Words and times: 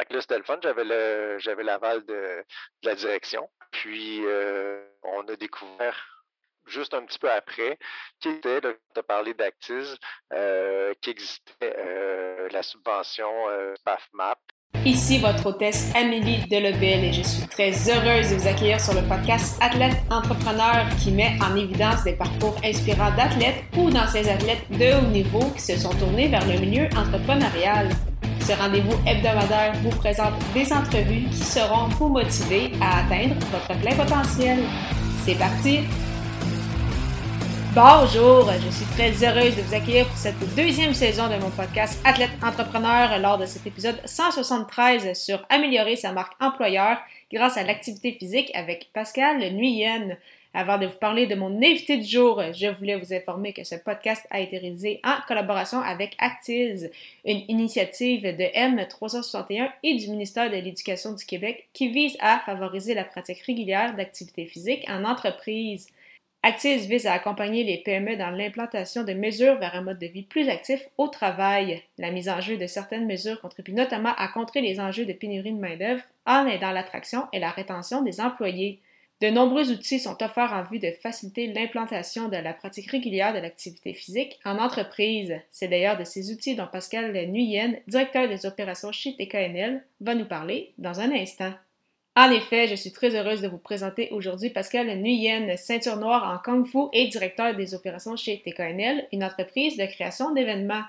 fait 0.00 0.06
que 0.06 0.14
là, 0.14 0.20
c'était 0.20 0.38
le 0.38 0.44
fun. 0.44 0.58
J'avais 0.62 1.40
j'avais 1.40 1.62
l'aval 1.62 2.04
de, 2.04 2.44
la 2.82 2.94
direction. 2.94 3.48
Puis 3.70 4.22
on 5.02 5.26
a 5.28 5.36
découvert 5.36 6.24
juste 6.66 6.94
un 6.94 7.04
petit 7.04 7.18
peu 7.18 7.30
après, 7.30 7.78
qui 8.20 8.28
était, 8.28 8.60
tu 8.60 8.68
as 8.96 9.02
parlé 9.02 9.34
d'Actis, 9.34 9.96
qui 11.00 11.10
existait 11.10 12.48
la 12.50 12.62
subvention 12.62 13.30
PAFMAP, 13.84 14.38
Ici 14.86 15.18
votre 15.18 15.44
hôtesse 15.46 15.92
Amélie 15.94 16.46
Delebel 16.48 17.04
et 17.04 17.12
je 17.12 17.22
suis 17.22 17.46
très 17.46 17.70
heureuse 17.90 18.30
de 18.30 18.36
vous 18.36 18.48
accueillir 18.48 18.80
sur 18.80 18.94
le 18.94 19.06
podcast 19.06 19.60
Athlète 19.60 19.96
Entrepreneur 20.10 20.86
qui 21.02 21.12
met 21.12 21.36
en 21.42 21.54
évidence 21.54 22.02
des 22.04 22.14
parcours 22.14 22.56
inspirants 22.64 23.14
d'athlètes 23.14 23.64
ou 23.76 23.90
d'anciens 23.90 24.26
athlètes 24.26 24.70
de 24.70 24.96
haut 24.96 25.10
niveau 25.10 25.50
qui 25.50 25.60
se 25.60 25.76
sont 25.76 25.94
tournés 25.98 26.28
vers 26.28 26.46
le 26.46 26.58
milieu 26.58 26.84
entrepreneurial. 26.96 27.90
Ce 28.40 28.52
rendez-vous 28.52 28.96
hebdomadaire 29.06 29.72
vous 29.82 29.90
présente 29.90 30.34
des 30.54 30.72
entrevues 30.72 31.28
qui 31.30 31.44
seront 31.44 31.88
vous 31.88 32.08
motiver 32.08 32.72
à 32.80 33.00
atteindre 33.00 33.34
votre 33.52 33.80
plein 33.80 33.94
potentiel. 33.94 34.58
C'est 35.24 35.38
parti! 35.38 35.80
Bonjour, 37.72 38.50
je 38.52 38.68
suis 38.68 38.84
très 38.96 39.12
heureuse 39.24 39.54
de 39.54 39.62
vous 39.62 39.74
accueillir 39.74 40.08
pour 40.08 40.16
cette 40.16 40.56
deuxième 40.56 40.92
saison 40.92 41.28
de 41.28 41.36
mon 41.36 41.50
podcast 41.50 42.00
Athlète 42.04 42.32
Entrepreneur 42.42 43.16
lors 43.20 43.38
de 43.38 43.46
cet 43.46 43.64
épisode 43.64 44.00
173 44.04 45.16
sur 45.16 45.46
améliorer 45.48 45.94
sa 45.94 46.10
marque 46.10 46.32
employeur 46.40 46.98
grâce 47.32 47.56
à 47.56 47.62
l'activité 47.62 48.10
physique 48.10 48.50
avec 48.54 48.90
Pascal 48.92 49.38
Nuyen. 49.54 50.16
Avant 50.52 50.78
de 50.78 50.86
vous 50.86 50.98
parler 50.98 51.28
de 51.28 51.36
mon 51.36 51.58
invité 51.58 51.96
du 51.96 52.08
jour, 52.08 52.42
je 52.52 52.66
voulais 52.66 52.96
vous 52.96 53.14
informer 53.14 53.52
que 53.52 53.62
ce 53.62 53.76
podcast 53.76 54.26
a 54.30 54.40
été 54.40 54.58
réalisé 54.58 55.00
en 55.04 55.14
collaboration 55.28 55.78
avec 55.80 56.16
Actiz, 56.18 56.90
une 57.24 57.44
initiative 57.46 58.22
de 58.22 58.52
M361 58.58 59.70
et 59.84 59.94
du 59.94 60.08
ministère 60.08 60.50
de 60.50 60.56
l'Éducation 60.56 61.12
du 61.12 61.24
Québec 61.24 61.68
qui 61.72 61.88
vise 61.88 62.16
à 62.18 62.40
favoriser 62.40 62.94
la 62.94 63.04
pratique 63.04 63.42
régulière 63.42 63.94
d'activité 63.94 64.44
physique 64.44 64.84
en 64.88 65.04
entreprise. 65.04 65.86
Actis 66.42 66.86
vise 66.88 67.06
à 67.06 67.12
accompagner 67.12 67.62
les 67.62 67.78
PME 67.78 68.16
dans 68.16 68.30
l'implantation 68.30 69.04
de 69.04 69.12
mesures 69.12 69.58
vers 69.58 69.76
un 69.76 69.82
mode 69.82 69.98
de 70.00 70.06
vie 70.06 70.22
plus 70.22 70.48
actif 70.48 70.88
au 70.98 71.06
travail. 71.06 71.80
La 71.96 72.10
mise 72.10 72.28
en 72.28 72.40
jeu 72.40 72.56
de 72.56 72.66
certaines 72.66 73.06
mesures 73.06 73.40
contribue 73.40 73.74
notamment 73.74 74.14
à 74.16 74.26
contrer 74.26 74.62
les 74.62 74.80
enjeux 74.80 75.04
de 75.04 75.12
pénurie 75.12 75.52
de 75.52 75.60
main-d'œuvre 75.60 76.02
en 76.26 76.46
aidant 76.46 76.72
l'attraction 76.72 77.28
et 77.32 77.38
la 77.38 77.50
rétention 77.50 78.02
des 78.02 78.20
employés. 78.20 78.80
De 79.20 79.28
nombreux 79.28 79.70
outils 79.70 80.00
sont 80.00 80.22
offerts 80.22 80.54
en 80.54 80.62
vue 80.62 80.78
de 80.78 80.90
faciliter 81.02 81.46
l'implantation 81.48 82.28
de 82.28 82.38
la 82.38 82.54
pratique 82.54 82.90
régulière 82.90 83.34
de 83.34 83.38
l'activité 83.38 83.92
physique 83.92 84.38
en 84.46 84.56
entreprise. 84.56 85.38
C'est 85.50 85.68
d'ailleurs 85.68 85.98
de 85.98 86.04
ces 86.04 86.32
outils 86.32 86.56
dont 86.56 86.66
Pascal 86.66 87.12
Nuyen, 87.12 87.74
directeur 87.86 88.28
des 88.28 88.46
opérations 88.46 88.92
chez 88.92 89.14
TKNL, 89.16 89.84
va 90.00 90.14
nous 90.14 90.24
parler 90.24 90.72
dans 90.78 91.00
un 91.00 91.12
instant. 91.12 91.52
En 92.16 92.30
effet, 92.30 92.66
je 92.66 92.74
suis 92.74 92.92
très 92.92 93.14
heureuse 93.14 93.42
de 93.42 93.48
vous 93.48 93.58
présenter 93.58 94.08
aujourd'hui 94.10 94.48
Pascal 94.48 94.86
Nguyen, 94.86 95.54
ceinture 95.58 95.96
noire 95.96 96.24
en 96.34 96.38
Kung 96.38 96.66
Fu 96.66 96.88
et 96.94 97.06
directeur 97.08 97.54
des 97.54 97.74
opérations 97.74 98.16
chez 98.16 98.40
TKNL, 98.40 99.06
une 99.12 99.22
entreprise 99.22 99.76
de 99.76 99.84
création 99.84 100.32
d'événements. 100.32 100.82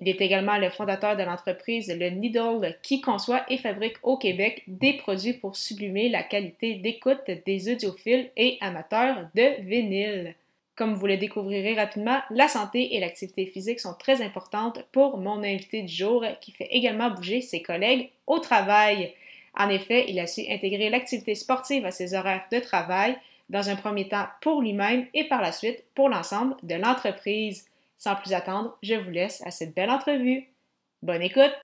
Il 0.00 0.08
est 0.08 0.20
également 0.20 0.58
le 0.58 0.70
fondateur 0.70 1.16
de 1.16 1.22
l'entreprise 1.22 1.88
Le 1.88 2.10
Needle 2.10 2.76
qui 2.82 3.00
conçoit 3.00 3.44
et 3.48 3.58
fabrique 3.58 3.96
au 4.02 4.16
Québec 4.16 4.64
des 4.66 4.94
produits 4.94 5.34
pour 5.34 5.56
sublimer 5.56 6.08
la 6.08 6.22
qualité 6.22 6.74
d'écoute 6.74 7.30
des 7.46 7.72
audiophiles 7.72 8.30
et 8.36 8.58
amateurs 8.60 9.28
de 9.34 9.62
vinyle. 9.62 10.34
Comme 10.76 10.94
vous 10.94 11.06
le 11.06 11.16
découvrirez 11.16 11.74
rapidement, 11.74 12.18
la 12.30 12.48
santé 12.48 12.96
et 12.96 13.00
l'activité 13.00 13.46
physique 13.46 13.78
sont 13.78 13.94
très 13.94 14.20
importantes 14.22 14.84
pour 14.90 15.18
mon 15.18 15.44
invité 15.44 15.82
du 15.82 15.94
jour 15.94 16.24
qui 16.40 16.50
fait 16.50 16.68
également 16.72 17.10
bouger 17.10 17.40
ses 17.40 17.62
collègues 17.62 18.10
au 18.26 18.40
travail. 18.40 19.14
En 19.56 19.68
effet, 19.68 20.06
il 20.08 20.18
a 20.18 20.26
su 20.26 20.42
intégrer 20.50 20.90
l'activité 20.90 21.36
sportive 21.36 21.86
à 21.86 21.92
ses 21.92 22.14
horaires 22.14 22.46
de 22.50 22.58
travail, 22.58 23.16
dans 23.50 23.68
un 23.68 23.76
premier 23.76 24.08
temps 24.08 24.26
pour 24.40 24.62
lui-même 24.62 25.06
et 25.14 25.24
par 25.24 25.40
la 25.40 25.52
suite 25.52 25.84
pour 25.94 26.08
l'ensemble 26.08 26.56
de 26.64 26.74
l'entreprise. 26.74 27.66
Sans 28.04 28.16
plus 28.16 28.34
attendre, 28.34 28.76
je 28.82 28.96
vous 28.96 29.08
laisse 29.08 29.40
à 29.46 29.50
cette 29.50 29.74
belle 29.74 29.88
entrevue. 29.88 30.54
Bonne 31.00 31.22
écoute! 31.22 31.54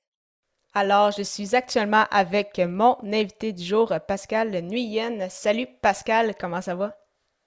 Alors, 0.73 1.11
je 1.11 1.23
suis 1.23 1.55
actuellement 1.55 2.07
avec 2.11 2.59
mon 2.59 2.97
invité 3.05 3.53
du 3.53 3.63
jour, 3.63 3.93
Pascal 4.09 4.49
Nuyen. 4.63 5.29
Salut 5.29 5.67
Pascal, 5.83 6.35
comment 6.41 6.63
ça 6.63 6.75
va? 6.75 6.97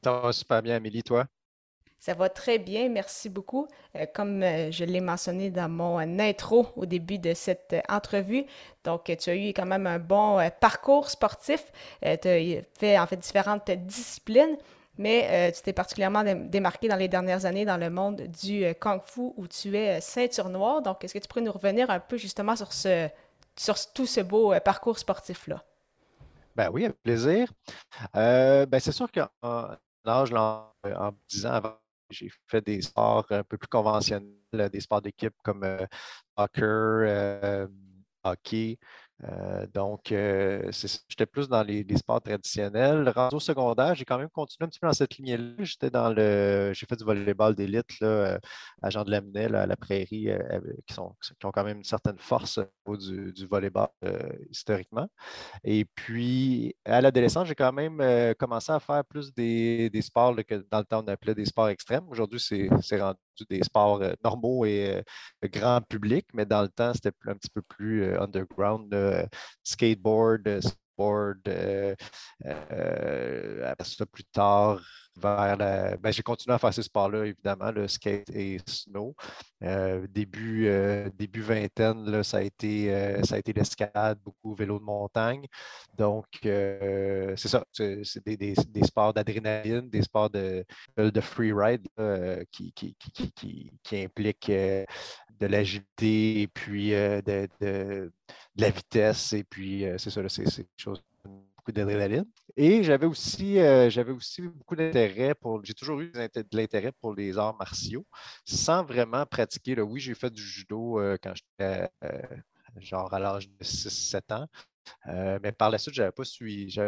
Ça 0.03 0.19
va 0.19 0.31
super 0.31 0.61
bien, 0.61 0.75
Amélie, 0.75 1.01
toi? 1.01 1.25
Ça 1.97 2.13
va 2.13 2.29
très 2.29 2.59
bien, 2.59 2.87
merci 2.87 3.29
beaucoup. 3.29 3.67
Euh, 3.95 4.05
comme 4.13 4.43
euh, 4.43 4.69
je 4.69 4.85
l'ai 4.85 5.01
mentionné 5.01 5.49
dans 5.49 5.69
mon 5.69 5.97
intro 6.19 6.67
au 6.75 6.85
début 6.85 7.17
de 7.17 7.33
cette 7.33 7.73
euh, 7.73 7.81
entrevue, 7.89 8.45
donc 8.83 9.05
tu 9.05 9.29
as 9.31 9.35
eu 9.35 9.53
quand 9.53 9.65
même 9.65 9.87
un 9.87 9.97
bon 9.97 10.37
parcours 10.59 11.09
sportif. 11.09 11.63
tu 12.03 12.27
as 12.27 12.61
fait 12.77 12.99
en 12.99 13.07
fait 13.07 13.17
différentes 13.17 13.71
disciplines, 13.71 14.55
mais 14.97 15.51
tu 15.51 15.61
t'es 15.61 15.73
particulièrement 15.73 16.23
démarqué 16.23 16.87
dans 16.87 16.95
les 16.95 17.07
dernières 17.07 17.45
années 17.45 17.65
dans 17.65 17.77
le 17.77 17.89
monde 17.89 18.21
du 18.41 18.65
kung 18.79 19.01
fu 19.01 19.31
où 19.35 19.47
tu 19.47 19.75
es 19.75 19.99
ceinture 20.01 20.49
noire. 20.49 20.81
Donc, 20.81 21.03
est-ce 21.03 21.13
que 21.13 21.19
tu 21.19 21.27
pourrais 21.27 21.41
nous 21.41 21.51
revenir 21.51 21.89
un 21.89 21.99
peu 21.99 22.17
justement 22.17 22.55
sur, 22.55 22.71
ce, 22.71 23.09
sur 23.55 23.75
tout 23.93 24.05
ce 24.05 24.21
beau 24.21 24.53
parcours 24.63 24.99
sportif-là? 24.99 25.63
Ben 26.55 26.69
oui, 26.71 26.85
avec 26.85 27.01
plaisir. 27.01 27.51
ben 28.13 28.79
c'est 28.79 28.91
sûr 28.91 29.11
qu'en 29.11 29.77
âge, 30.05 30.33
en 30.33 31.11
10 31.29 31.45
ans 31.45 31.51
avant 31.51 31.77
j'ai 32.13 32.31
fait 32.47 32.61
des 32.61 32.81
sports 32.81 33.25
un 33.31 33.43
peu 33.43 33.57
plus 33.57 33.67
conventionnels, 33.67 34.69
des 34.71 34.79
sports 34.79 35.01
d'équipe 35.01 35.33
comme 35.43 35.63
euh, 35.63 35.85
soccer, 36.37 37.05
euh, 37.07 37.67
hockey, 38.23 38.77
euh, 39.23 39.65
donc, 39.73 40.11
euh, 40.11 40.69
j'étais 41.07 41.25
plus 41.25 41.47
dans 41.47 41.63
les, 41.63 41.85
sports 41.95 42.21
traditionnels. 42.21 43.07
Rendu 43.09 43.35
au 43.35 43.39
secondaire, 43.39 43.95
j'ai 43.95 44.05
quand 44.05 44.17
même 44.17 44.29
continué 44.29 44.65
un 44.65 44.69
petit 44.69 44.79
peu 44.79 44.87
dans 44.87 44.93
cette 44.93 45.15
lignée-là. 45.17 45.53
J'étais 45.59 45.89
dans 45.89 46.09
le. 46.13 46.71
J'ai 46.73 46.85
fait 46.85 46.95
du 46.95 47.03
volleyball 47.03 47.55
d'élite 47.55 47.85
euh, 48.01 48.37
à 48.81 48.89
Jean 48.89 49.03
de 49.03 49.11
Lamennais, 49.11 49.53
à 49.55 49.65
la 49.65 49.75
prairie, 49.77 50.29
qui, 50.87 50.93
sont, 50.93 51.15
qui 51.39 51.45
ont 51.45 51.51
quand 51.51 51.63
même 51.63 51.77
une 51.77 51.83
certaine 51.83 52.17
force 52.17 52.59
au 52.85 52.97
du, 52.97 53.31
du 53.31 53.45
volleyball 53.47 53.89
historiquement. 54.49 55.07
Et 55.63 55.85
puis, 55.85 56.75
à 56.85 57.01
l'adolescence, 57.01 57.47
j'ai 57.47 57.55
quand 57.55 57.71
même 57.71 58.01
commencé 58.35 58.71
à 58.71 58.79
faire 58.79 59.05
plus 59.05 59.33
des, 59.33 59.89
sports 60.01 60.35
que 60.47 60.65
dans 60.69 60.79
le 60.79 60.85
temps 60.85 61.03
on 61.03 61.07
appelait 61.07 61.35
des 61.35 61.45
sports 61.45 61.69
extrêmes. 61.69 62.07
Aujourd'hui, 62.09 62.39
c'est 62.39 63.01
rendu 63.01 63.19
des 63.49 63.63
sports 63.63 64.01
normaux 64.23 64.65
et 64.65 65.03
grand 65.43 65.81
public, 65.81 66.27
mais 66.33 66.45
dans 66.45 66.61
le 66.61 66.69
temps, 66.69 66.93
c'était 66.93 67.13
un 67.27 67.35
petit 67.35 67.49
peu 67.49 67.61
plus 67.61 68.15
underground 68.17 68.95
skateboard, 69.63 70.61
board. 70.97 71.39
Euh, 71.47 71.95
euh, 72.45 73.71
après 73.71 73.87
ça, 73.87 74.05
plus 74.05 74.23
tard, 74.25 74.81
vers 75.15 75.55
la... 75.57 75.95
ben, 75.97 76.11
j'ai 76.11 76.23
continué 76.23 76.55
à 76.55 76.57
faire 76.57 76.73
ces 76.73 76.83
sports-là, 76.83 77.25
évidemment, 77.25 77.71
le 77.71 77.87
skate 77.87 78.29
et 78.31 78.59
snow. 78.65 79.15
Euh, 79.63 80.07
début, 80.09 80.69
début 81.15 81.41
vingtaine, 81.41 82.09
là, 82.09 82.23
ça 82.23 82.37
a 82.37 82.41
été, 82.41 82.93
a 82.93 83.37
été 83.37 83.53
l'escalade, 83.53 84.19
beaucoup 84.23 84.55
vélo 84.55 84.79
de 84.79 84.83
montagne. 84.83 85.45
Donc, 85.97 86.25
c'est 86.41 87.47
ça, 87.47 87.63
c'est 87.71 88.25
des, 88.25 88.35
des, 88.37 88.83
sports 88.83 89.13
d'adrénaline, 89.13 89.89
des 89.89 90.01
sports 90.01 90.29
de, 90.29 90.65
de 90.97 91.21
free 91.21 91.53
ride 91.53 91.87
qui, 92.51 92.73
qui, 92.73 92.95
qui, 92.95 93.71
qui, 93.83 94.03
impliquent 94.03 94.51
de 95.43 95.51
l'agilité 95.51 96.41
et 96.41 96.47
puis 96.47 96.91
de, 96.91 97.47
de, 97.61 98.11
la 98.55 98.69
vitesse. 98.69 99.33
Et 99.33 99.43
puis, 99.43 99.85
c'est 99.97 100.09
ça, 100.09 100.27
c'est 100.29 100.43
quelque 100.43 100.67
chose 100.77 101.03
beaucoup 101.55 101.71
d'adrénaline. 101.71 102.25
Et 102.57 102.83
j'avais 102.83 103.05
aussi, 103.05 103.55
j'avais 103.55 104.11
aussi 104.11 104.41
beaucoup 104.41 104.75
d'intérêt 104.75 105.33
pour. 105.35 105.63
J'ai 105.63 105.73
toujours 105.73 106.01
eu 106.01 106.11
de 106.11 106.57
l'intérêt 106.57 106.91
pour 106.91 107.13
les 107.13 107.37
arts 107.37 107.55
martiaux 107.57 108.05
sans 108.45 108.83
vraiment 108.83 109.25
pratiquer. 109.25 109.79
Oui, 109.81 109.99
j'ai 109.99 110.15
fait 110.15 110.29
du 110.29 110.41
judo 110.41 110.99
quand 111.21 111.33
j'étais 111.35 111.89
genre 112.77 113.13
à 113.13 113.19
l'âge 113.19 113.49
de 113.49 113.63
6-7 113.63 114.33
ans. 114.33 114.47
Euh, 115.07 115.39
mais 115.41 115.51
par 115.51 115.69
la 115.69 115.77
suite, 115.77 115.93
je 115.95 116.01
n'avais 116.01 116.11
pas, 116.11 116.23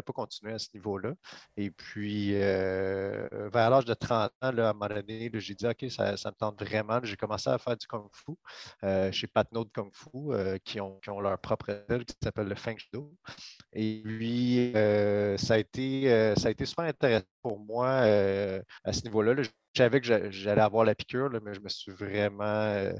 pas 0.01 0.13
continué 0.13 0.53
à 0.53 0.59
ce 0.59 0.69
niveau-là. 0.73 1.13
Et 1.57 1.71
puis, 1.71 2.31
euh, 2.33 3.27
vers 3.51 3.69
l'âge 3.69 3.85
de 3.85 3.93
30 3.93 4.31
ans, 4.41 4.51
là, 4.51 4.67
à 4.67 4.69
un 4.71 4.73
moment 4.73 4.87
donné, 4.87 5.29
j'ai 5.33 5.55
dit, 5.55 5.67
OK, 5.67 5.85
ça, 5.89 6.13
me 6.13 6.31
tente 6.31 6.61
vraiment. 6.61 6.99
J'ai 7.03 7.15
commencé 7.15 7.49
à 7.49 7.57
faire 7.57 7.77
du 7.77 7.87
Kung 7.87 8.07
Fu 8.11 8.33
euh, 8.83 9.11
chez 9.11 9.27
Patno 9.27 9.65
de 9.65 9.69
Kung 9.69 9.91
Fu, 9.93 10.09
qui, 10.63 10.79
ont, 10.79 10.99
qui, 10.99 11.09
ont, 11.09 11.19
leur 11.19 11.37
propre 11.39 11.69
école 11.69 12.05
qui 12.05 12.15
s'appelle 12.21 12.47
le 12.47 12.55
Feng 12.55 12.77
Shui. 12.77 13.01
Et 13.73 14.01
puis, 14.03 14.71
ça, 15.37 15.55
a 15.55 15.57
été, 15.57 16.33
ça 16.37 16.47
a 16.47 16.51
été 16.51 16.65
super 16.65 16.85
intéressant 16.85 17.25
pour 17.41 17.59
moi 17.59 17.89
à 18.83 18.93
ce 18.93 19.03
niveau-là. 19.03 19.41
Je 19.43 19.49
savais 19.75 20.01
que 20.01 20.31
j'allais 20.31 20.61
avoir 20.61 20.85
la 20.85 20.95
piqûre, 20.95 21.29
mais 21.43 21.53
je 21.53 21.59
me 21.59 21.69
suis 21.69 21.91
vraiment 21.91 22.91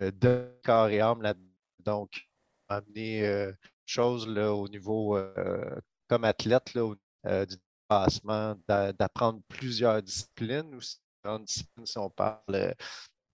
de 0.00 0.60
corps 0.64 0.88
et 0.88 1.00
âme 1.00 1.22
là-dedans. 1.22 1.50
Donc, 1.84 2.26
amené 2.68 3.52
chose 3.86 4.26
là, 4.26 4.52
au 4.54 4.68
niveau, 4.68 5.16
euh, 5.16 5.78
comme 6.08 6.24
athlète, 6.24 6.74
là, 6.74 6.92
euh, 7.26 7.46
du 7.46 7.56
dépassement, 7.88 8.56
d'apprendre 8.68 9.40
plusieurs 9.48 10.02
disciplines 10.02 10.74
ou 10.74 10.80
si 10.80 11.98
on 11.98 12.10
parle 12.10 12.74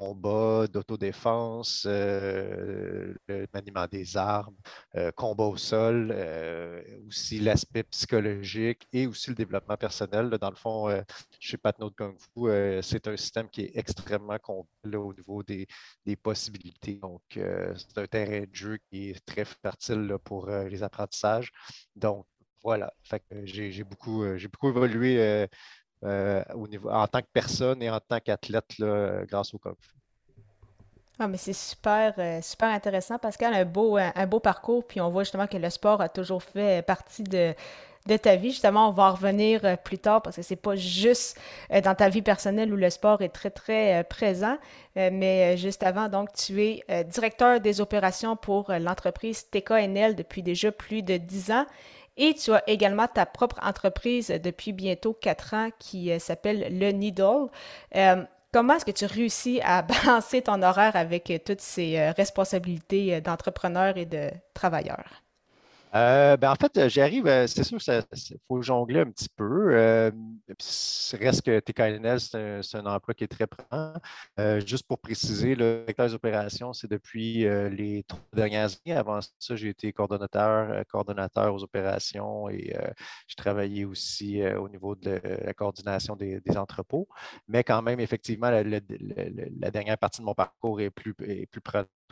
combat, 0.00 0.66
d'autodéfense, 0.66 1.84
le 1.84 3.46
maniement 3.52 3.86
des 3.86 4.16
armes, 4.16 4.56
combat 5.14 5.44
au 5.44 5.58
sol, 5.58 6.14
aussi 7.06 7.38
l'aspect 7.38 7.82
psychologique 7.82 8.86
et 8.94 9.06
aussi 9.06 9.28
le 9.30 9.36
développement 9.36 9.76
personnel. 9.76 10.30
Dans 10.30 10.48
le 10.48 10.56
fond, 10.56 10.88
chez 11.38 11.58
Patnaud 11.58 11.90
Kung 11.90 12.16
Fu, 12.18 12.48
c'est 12.82 13.06
un 13.08 13.16
système 13.16 13.50
qui 13.50 13.62
est 13.62 13.72
extrêmement 13.74 14.38
complet 14.38 14.96
au 14.96 15.12
niveau 15.12 15.42
des, 15.42 15.66
possibilités. 16.22 16.94
Donc, 16.94 17.22
c'est 17.32 17.98
un 17.98 18.06
terrain 18.06 18.40
de 18.40 18.54
jeu 18.54 18.78
qui 18.90 19.10
est 19.10 19.24
très 19.26 19.44
fertile 19.44 20.16
pour 20.24 20.48
les 20.48 20.82
apprentissages. 20.82 21.50
Donc, 21.94 22.24
voilà. 22.62 22.90
j'ai 23.44 23.84
beaucoup, 23.84 24.24
beaucoup 24.24 24.68
évolué 24.70 25.46
euh, 26.02 26.42
en 26.90 27.06
tant 27.06 27.20
que 27.20 27.26
personne 27.32 27.82
et 27.82 27.90
en 27.90 28.00
tant 28.00 28.20
qu'athlète 28.20 28.74
grâce 29.28 29.52
au 29.52 29.58
Kung 29.58 29.74
Ah, 31.18 31.28
mais 31.28 31.36
c'est 31.36 31.52
super, 31.52 32.14
euh, 32.18 32.40
super 32.40 32.70
intéressant. 32.70 33.18
Pascal, 33.18 33.52
un 33.52 33.66
beau, 33.66 33.98
un, 33.98 34.26
beau 34.26 34.40
parcours, 34.40 34.86
puis 34.86 35.00
on 35.00 35.10
voit 35.10 35.24
justement 35.24 35.46
que 35.46 35.58
le 35.58 35.68
sport 35.68 36.00
a 36.00 36.08
toujours 36.08 36.42
fait 36.42 36.82
partie 36.86 37.22
de, 37.22 37.54
de 38.06 38.16
ta 38.16 38.36
vie. 38.36 38.50
Justement, 38.50 38.88
on 38.88 38.92
va 38.92 39.10
en 39.10 39.12
revenir 39.12 39.62
euh, 39.64 39.76
plus 39.76 39.98
tard 39.98 40.22
parce 40.22 40.36
que 40.36 40.42
c'est 40.42 40.56
pas 40.56 40.74
juste 40.74 41.38
dans 41.84 41.94
ta 41.94 42.08
vie 42.08 42.22
personnelle 42.22 42.72
où 42.72 42.76
le 42.76 42.88
sport 42.88 43.20
est 43.20 43.28
très, 43.28 43.50
très 43.50 44.02
présent. 44.04 44.56
mais 44.96 45.58
juste 45.58 45.82
avant, 45.82 46.08
donc, 46.08 46.32
tu 46.32 46.64
es 46.64 47.04
directeur 47.04 47.60
des 47.60 47.82
opérations 47.82 48.36
pour 48.36 48.72
l'entreprise 48.72 49.50
TKNL 49.50 50.16
depuis 50.16 50.42
déjà 50.42 50.72
plus 50.72 51.02
de 51.02 51.18
dix 51.18 51.50
ans. 51.50 51.66
Et 52.22 52.34
tu 52.34 52.52
as 52.52 52.62
également 52.68 53.08
ta 53.08 53.24
propre 53.24 53.58
entreprise 53.62 54.28
depuis 54.28 54.74
bientôt 54.74 55.14
quatre 55.14 55.54
ans 55.54 55.70
qui 55.78 56.12
euh, 56.12 56.18
s'appelle 56.18 56.78
Le 56.78 56.92
Needle. 56.92 57.48
Euh, 57.96 58.22
comment 58.52 58.74
est-ce 58.74 58.84
que 58.84 58.90
tu 58.90 59.06
réussis 59.06 59.58
à 59.64 59.80
balancer 60.04 60.42
ton 60.42 60.62
horaire 60.62 60.96
avec 60.96 61.30
euh, 61.30 61.38
toutes 61.42 61.62
ces 61.62 62.10
responsabilités 62.10 63.22
d'entrepreneur 63.22 63.96
et 63.96 64.04
de 64.04 64.30
travailleur? 64.52 65.22
Euh, 65.94 66.36
ben 66.36 66.52
en 66.52 66.54
fait, 66.54 66.88
j'arrive, 66.88 67.26
euh, 67.26 67.48
c'est 67.48 67.64
sûr 67.64 67.78
il 67.80 68.36
faut 68.46 68.62
jongler 68.62 69.00
un 69.00 69.10
petit 69.10 69.28
peu. 69.28 69.74
Euh, 69.74 70.12
reste 71.14 71.42
que 71.42 71.58
TKNL, 71.58 72.20
c'est 72.20 72.76
un, 72.76 72.86
emploi 72.86 73.14
qui 73.14 73.24
est 73.24 73.28
très 73.28 73.46
présent. 73.46 73.94
juste 74.64 74.86
pour 74.86 74.98
préciser, 75.00 75.54
le 75.54 75.80
directeur 75.80 76.06
des 76.06 76.14
opérations, 76.14 76.72
c'est 76.72 76.90
depuis 76.90 77.44
les 77.70 78.04
trois 78.06 78.20
dernières 78.32 78.70
années. 78.86 78.96
Avant 78.96 79.20
ça, 79.20 79.56
j'ai 79.56 79.68
été 79.68 79.92
coordonnateur, 79.92 80.84
coordonnateur 80.86 81.54
aux 81.54 81.62
opérations 81.62 82.48
et 82.48 82.76
j'ai 83.26 83.36
travaillé 83.36 83.84
aussi 83.84 84.44
au 84.46 84.68
niveau 84.68 84.94
de 84.94 85.20
la 85.44 85.54
coordination 85.54 86.16
des, 86.16 86.40
entrepôts. 86.56 87.08
Mais 87.48 87.64
quand 87.64 87.82
même, 87.82 88.00
effectivement, 88.00 88.50
la, 88.50 89.70
dernière 89.70 89.98
partie 89.98 90.20
de 90.20 90.26
mon 90.26 90.34
parcours 90.34 90.80
est 90.80 90.90
plus, 90.90 91.14
est 91.26 91.46
plus 91.46 91.60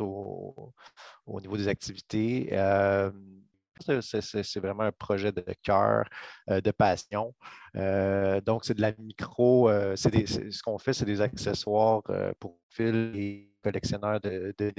au, 0.00 0.72
niveau 1.40 1.56
des 1.56 1.68
activités. 1.68 2.50
C'est 4.00 4.60
vraiment 4.60 4.84
un 4.84 4.92
projet 4.92 5.32
de 5.32 5.44
cœur, 5.62 6.04
euh, 6.50 6.60
de 6.60 6.70
passion. 6.70 7.34
Euh, 7.76 8.40
donc, 8.40 8.64
c'est 8.64 8.74
de 8.74 8.80
la 8.80 8.92
micro, 8.98 9.68
euh, 9.68 9.96
ce 9.96 10.62
qu'on 10.62 10.78
fait, 10.78 10.92
c'est 10.92 11.04
des 11.04 11.20
accessoires 11.20 12.02
pour 12.38 12.58
fil 12.70 13.12
et 13.14 13.52
collectionneurs 13.62 14.20
de, 14.20 14.54
de 14.56 14.72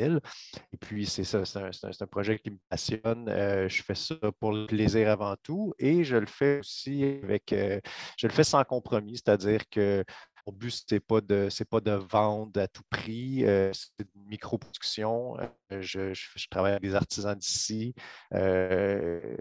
Et 0.73 0.77
puis, 0.79 1.05
c'est 1.05 1.23
ça, 1.23 1.43
c'est 1.45 1.59
un, 1.59 2.07
projet 2.07 2.39
qui 2.39 2.51
me 2.51 2.57
passionne. 2.69 3.25
je 3.27 3.83
fais 3.83 3.95
ça 3.95 4.15
pour 4.39 4.51
le 4.53 4.67
plaisir 4.67 5.09
avant 5.09 5.35
tout 5.43 5.73
et 5.77 6.03
je 6.03 6.15
le 6.15 6.25
fais 6.25 6.59
aussi 6.59 7.19
avec, 7.23 7.53
je 7.53 8.27
le 8.27 8.33
fais 8.33 8.43
sans 8.43 8.63
compromis, 8.63 9.17
c'est-à-dire 9.17 9.61
que 9.69 10.03
mon 10.47 10.53
but, 10.53 10.71
ce 10.71 10.95
n'est 10.95 10.99
pas, 10.99 11.21
de, 11.21 11.49
pas 11.69 11.81
de 11.81 11.91
vendre 11.91 12.59
à 12.61 12.67
tout 12.67 12.83
prix, 12.89 13.45
euh, 13.45 13.71
c'est 13.73 14.05
une 14.15 14.25
micro-production. 14.27 15.37
Euh, 15.71 15.81
je, 15.81 16.47
travaille 16.49 16.71
avec 16.71 16.83
des 16.83 16.95
artisans 16.95 17.37
d'ici 17.37 17.93
euh, 18.33 19.35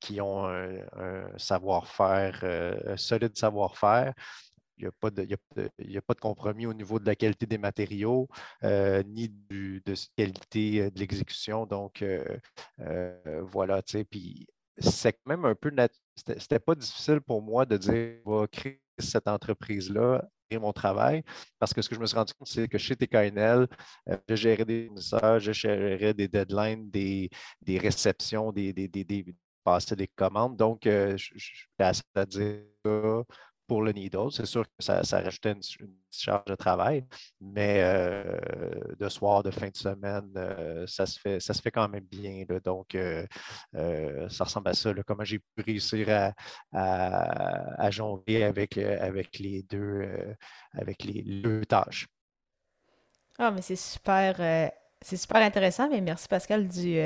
qui, 0.00 0.20
ont 0.20 0.46
un, 0.46 1.38
savoir-faire, 1.38 2.44
un 2.86 2.96
solide 2.96 3.36
savoir-faire. 3.36 4.14
Il 4.78 4.84
n'y 4.84 4.88
a, 4.88 6.00
pas 6.00 6.14
de, 6.14 6.20
compromis 6.20 6.64
au 6.64 6.72
niveau 6.72 6.98
de 6.98 7.04
la 7.04 7.14
qualité 7.14 7.44
des 7.44 7.58
matériaux, 7.58 8.28
ni 8.62 9.28
de 9.28 9.82
la 9.86 9.94
qualité 10.16 10.90
de 10.90 10.98
l'exécution. 10.98 11.66
Donc, 11.66 12.02
voilà, 12.78 13.82
puis 13.82 14.46
c'est 14.80 15.18
même 15.26 15.44
un 15.44 15.54
peu, 15.54 15.70
c'était 16.16 16.58
pas 16.58 16.74
difficile 16.74 17.20
pour 17.20 17.42
moi 17.42 17.66
de 17.66 17.76
dire, 17.76 18.20
on 18.24 18.40
va 18.40 18.46
créer 18.46 18.80
cette 18.98 19.28
entreprise-là 19.28 20.24
et 20.50 20.58
mon 20.58 20.72
travail. 20.72 21.22
Parce 21.58 21.72
que 21.72 21.82
ce 21.82 21.88
que 21.88 21.94
je 21.94 22.00
me 22.00 22.06
suis 22.06 22.16
rendu 22.16 22.32
compte, 22.34 22.48
c'est 22.48 22.68
que 22.68 22.78
chez 22.78 22.96
TKNL, 22.96 23.66
euh, 24.08 24.16
je 24.28 24.34
gérais 24.34 24.64
des 24.64 24.90
messages, 24.90 25.44
je 25.44 25.52
gérais 25.52 26.14
des 26.14 26.28
deadlines, 26.28 26.90
des, 26.90 27.30
réceptions, 27.78 28.52
des, 28.52 28.72
des, 28.72 28.88
des, 28.88 29.04
des, 29.04 29.24
des 29.96 30.08
commandes. 30.08 30.56
Donc, 30.56 30.86
euh, 30.86 31.16
je, 31.16 31.38
suis 31.38 31.68
assez 31.78 32.02
à 32.14 32.26
dire 32.26 32.62
pour 33.70 33.82
le 33.82 33.92
Needle. 33.92 34.32
C'est 34.32 34.46
sûr 34.46 34.64
que 34.64 34.82
ça, 34.82 35.00
rajoutait 35.12 35.52
une, 35.52 35.62
charge 36.10 36.44
de 36.46 36.56
travail, 36.56 37.06
mais 37.40 37.76
euh, 37.84 38.36
de 38.98 39.08
soir, 39.08 39.44
de 39.44 39.52
fin 39.52 39.68
de 39.68 39.76
semaine, 39.76 40.32
euh, 40.36 40.84
ça, 40.88 41.06
se 41.06 41.20
fait, 41.20 41.38
ça 41.38 41.54
se 41.54 41.62
fait 41.62 41.70
quand 41.70 41.88
même 41.88 42.04
bien. 42.04 42.44
donc, 42.64 42.96
euh, 42.96 43.24
ça 44.28 44.42
ressemble 44.42 44.70
à 44.70 44.74
ça, 44.74 44.92
comment 45.06 45.22
j'ai 45.22 45.38
pu 45.38 45.62
réussir 45.64 46.08
à, 46.10 46.34
à, 46.72 47.90
jongler 47.92 48.42
avec, 48.42 48.76
avec, 48.76 49.38
les 49.38 49.62
deux, 49.62 50.34
avec 50.72 51.04
les 51.04 51.22
deux 51.22 51.64
tâches. 51.64 52.08
Ah, 53.38 53.52
mais 53.52 53.62
c'est 53.62 53.76
super. 53.76 54.34
C'est 55.02 55.16
super 55.16 55.40
intéressant, 55.42 55.88
mais 55.88 56.00
merci 56.02 56.28
Pascal 56.28 56.68
du, 56.68 57.00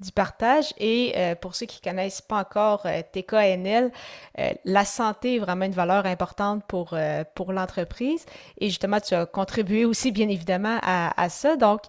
du 0.00 0.12
partage. 0.12 0.74
Et 0.78 1.12
euh, 1.16 1.34
pour 1.34 1.54
ceux 1.54 1.66
qui 1.66 1.80
ne 1.84 1.90
connaissent 1.90 2.20
pas 2.20 2.40
encore 2.40 2.82
euh, 2.86 3.02
TKNL, 3.12 3.90
euh, 4.38 4.50
la 4.64 4.84
santé 4.84 5.36
est 5.36 5.38
vraiment 5.38 5.64
une 5.64 5.72
valeur 5.72 6.06
importante 6.06 6.64
pour, 6.66 6.96
pour 7.34 7.52
l'entreprise. 7.52 8.24
Et 8.58 8.68
justement, 8.68 9.00
tu 9.00 9.14
as 9.14 9.26
contribué 9.26 9.84
aussi, 9.84 10.12
bien 10.12 10.28
évidemment, 10.28 10.78
à, 10.82 11.20
à 11.20 11.28
ça. 11.28 11.56
Donc, 11.56 11.82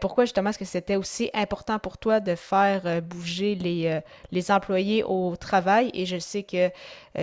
pourquoi 0.00 0.24
justement 0.24 0.50
est-ce 0.50 0.58
que 0.58 0.64
c'était 0.64 0.96
aussi 0.96 1.30
important 1.34 1.78
pour 1.78 1.98
toi 1.98 2.20
de 2.20 2.34
faire 2.34 3.02
bouger 3.02 3.54
les, 3.54 4.00
les 4.30 4.50
employés 4.50 5.04
au 5.04 5.36
travail? 5.36 5.90
Et 5.94 6.06
je 6.06 6.18
sais 6.18 6.42
que, 6.42 6.70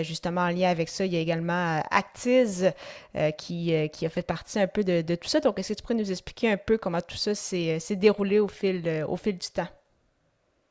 justement, 0.02 0.42
en 0.42 0.50
lien 0.50 0.70
avec 0.70 0.90
ça, 0.90 1.06
il 1.06 1.14
y 1.14 1.18
a 1.18 1.20
également 1.20 1.82
Actiz 1.92 2.72
qui, 3.38 3.90
qui 3.92 4.06
a 4.06 4.10
fait 4.10 4.22
partie 4.22 4.60
un 4.60 4.68
peu 4.68 4.84
de, 4.84 5.02
de 5.02 5.16
tout 5.16 5.28
ça. 5.28 5.40
Donc, 5.40 5.60
est-ce 5.60 5.70
que 5.70 5.74
tu 5.76 5.82
pourrais 5.82 5.96
nous 5.96 6.12
expliquer 6.12 6.52
un 6.52 6.58
peu 6.58 6.78
comment 6.78 7.02
tout 7.02 7.18
ça 7.18 7.36
s'est 7.36 7.79
déroulé 7.96 8.40
au 8.40 8.48
fil, 8.48 9.06
au 9.08 9.16
fil 9.16 9.38
du 9.38 9.50
temps? 9.50 9.68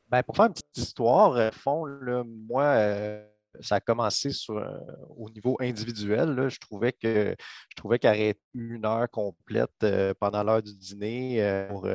Ben, 0.09 0.23
pour 0.23 0.35
faire 0.35 0.45
une 0.45 0.53
petite 0.53 0.77
histoire, 0.77 1.33
euh, 1.35 1.51
fond, 1.51 1.85
moi, 2.25 2.63
euh, 2.63 3.23
ça 3.61 3.75
a 3.75 3.79
commencé 3.79 4.29
euh, 4.49 4.79
au 5.17 5.29
niveau 5.29 5.57
individuel. 5.59 6.49
je 6.49 6.59
trouvais 6.59 6.93
que 6.93 7.35
je 7.69 7.75
trouvais 7.75 7.99
qu'arrêter 7.99 8.39
une 8.53 8.85
heure 8.85 9.09
complète 9.09 9.85
pendant 10.19 10.43
l'heure 10.43 10.61
du 10.61 10.75
dîner 10.75 11.67
pour, 11.69 11.87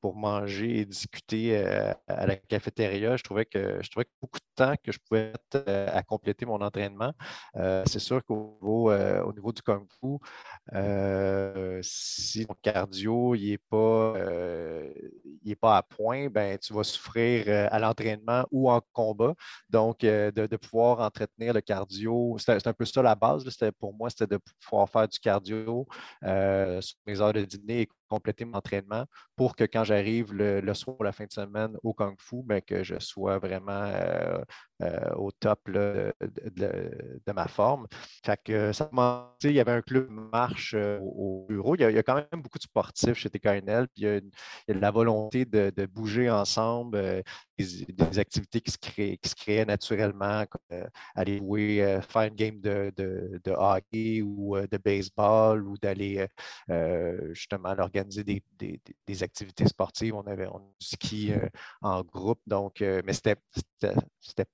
pour 0.00 0.16
manger 0.16 0.80
et 0.80 0.84
discuter 0.84 1.56
à 1.56 2.26
la 2.26 2.36
cafétéria, 2.36 3.16
je 3.16 3.22
trouvais 3.22 3.44
que 3.44 3.82
je 3.82 3.90
trouvais 3.90 4.04
que 4.04 4.10
beaucoup 4.20 4.38
de 4.38 4.44
temps 4.54 4.74
que 4.82 4.92
je 4.92 4.98
pouvais 4.98 5.32
mettre 5.32 5.68
à 5.68 6.02
compléter 6.02 6.44
mon 6.46 6.60
entraînement. 6.60 7.12
C'est 7.54 7.98
sûr 7.98 8.24
qu'au 8.24 8.58
niveau, 8.60 8.92
au 8.92 9.32
niveau 9.32 9.52
du 9.52 9.62
Kung 9.62 9.86
Fu, 10.00 10.18
si 11.82 12.46
ton 12.46 12.54
cardio 12.62 13.36
n'est 13.36 13.58
pas, 13.58 14.14
pas 15.60 15.76
à 15.76 15.82
point, 15.82 16.28
ben, 16.28 16.58
tu 16.58 16.74
vas 16.74 16.84
souffrir 16.84 17.68
à 17.72 17.78
l'entraînement 17.78 18.44
ou 18.50 18.70
en 18.70 18.80
combat. 18.92 19.34
Donc, 19.70 20.00
de, 20.00 20.56
pouvoir 20.62 21.00
entretenir 21.00 21.52
le 21.52 21.60
cardio, 21.60 22.36
c'est 22.38 22.66
un 22.66 22.72
peu 22.72 22.84
ça 22.84 23.02
la 23.02 23.14
base. 23.14 23.44
Pour 23.78 23.92
moi, 23.94 24.08
c'était 24.10 24.26
de 24.26 24.38
pouvoir 24.60 24.88
faire 24.88 25.08
du 25.08 25.18
cardio 25.18 25.86
sur 26.22 26.96
mes 27.06 27.20
heures 27.20 27.32
de 27.32 27.44
dîner 27.44 27.88
compléter 28.12 28.44
mon 28.44 28.58
entraînement 28.58 29.06
pour 29.36 29.56
que 29.56 29.64
quand 29.64 29.84
j'arrive 29.84 30.32
le, 30.34 30.74
soir 30.74 30.96
ou 31.00 31.02
la 31.02 31.12
fin 31.12 31.24
de 31.24 31.32
semaine 31.32 31.76
au 31.82 31.94
Kung 31.94 32.16
Fu, 32.18 32.42
ben, 32.44 32.60
que 32.60 32.82
je 32.82 32.98
sois 32.98 33.38
vraiment 33.38 33.90
euh, 34.82 35.10
au 35.14 35.30
top 35.30 35.60
de, 35.70 36.12
ma 37.32 37.46
forme. 37.46 37.86
Fait 38.24 38.38
que 38.42 38.72
ça 38.72 38.90
il 39.44 39.52
y 39.52 39.60
avait 39.60 39.72
un 39.72 39.82
club 39.82 40.08
marche 40.10 40.74
euh, 40.76 40.98
au, 41.00 41.46
bureau. 41.48 41.76
Il 41.76 41.82
y, 41.82 41.98
a, 41.98 42.02
quand 42.02 42.16
même 42.16 42.42
beaucoup 42.42 42.58
de 42.58 42.64
sportifs 42.64 43.14
chez 43.14 43.30
TKNL. 43.30 43.86
Puis 43.88 44.02
il, 44.04 44.22
y 44.68 44.72
a 44.72 44.74
la 44.74 44.90
volonté 44.90 45.44
de, 45.44 45.86
bouger 45.86 46.30
ensemble, 46.30 46.96
euh, 46.96 47.22
des, 47.58 48.18
activités 48.18 48.60
qui 48.60 48.72
se, 48.72 48.78
créent, 48.78 49.18
qui 49.18 49.28
se 49.28 49.34
créaient 49.36 49.64
naturellement, 49.64 50.44
comme 50.46 50.88
aller 51.14 51.38
jouer, 51.38 52.00
faire 52.08 52.22
une 52.22 52.34
game 52.34 52.60
de, 52.60 52.92
hockey 53.46 54.22
ou 54.22 54.56
de 54.58 54.78
baseball 54.78 55.66
ou 55.66 55.76
d'aller 55.78 56.26
justement 57.30 57.74
organiser 58.02 58.42
des, 58.58 58.80
des, 59.06 59.22
activités 59.22 59.66
sportives. 59.66 60.14
On 60.14 60.26
avait 60.26 60.46
du 60.46 60.86
ski 60.86 61.32
en 61.80 62.02
groupe, 62.02 62.40
donc, 62.46 62.80
mais 62.80 63.12
c'était 63.12 63.36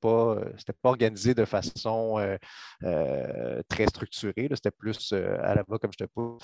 pas 0.01 0.37
euh, 0.37 0.53
pas 0.83 0.89
organisé 0.91 1.35
de 1.35 1.45
façon 1.45 2.19
euh, 2.19 2.37
euh, 2.85 3.63
très 3.69 3.87
structurée. 3.87 4.49
C'était 4.55 4.71
plus 4.71 5.13
à 5.13 5.55
la 5.55 5.63
bas, 5.63 5.79
comme 5.79 5.93
je 5.93 6.05
te 6.05 6.09
pose. 6.11 6.41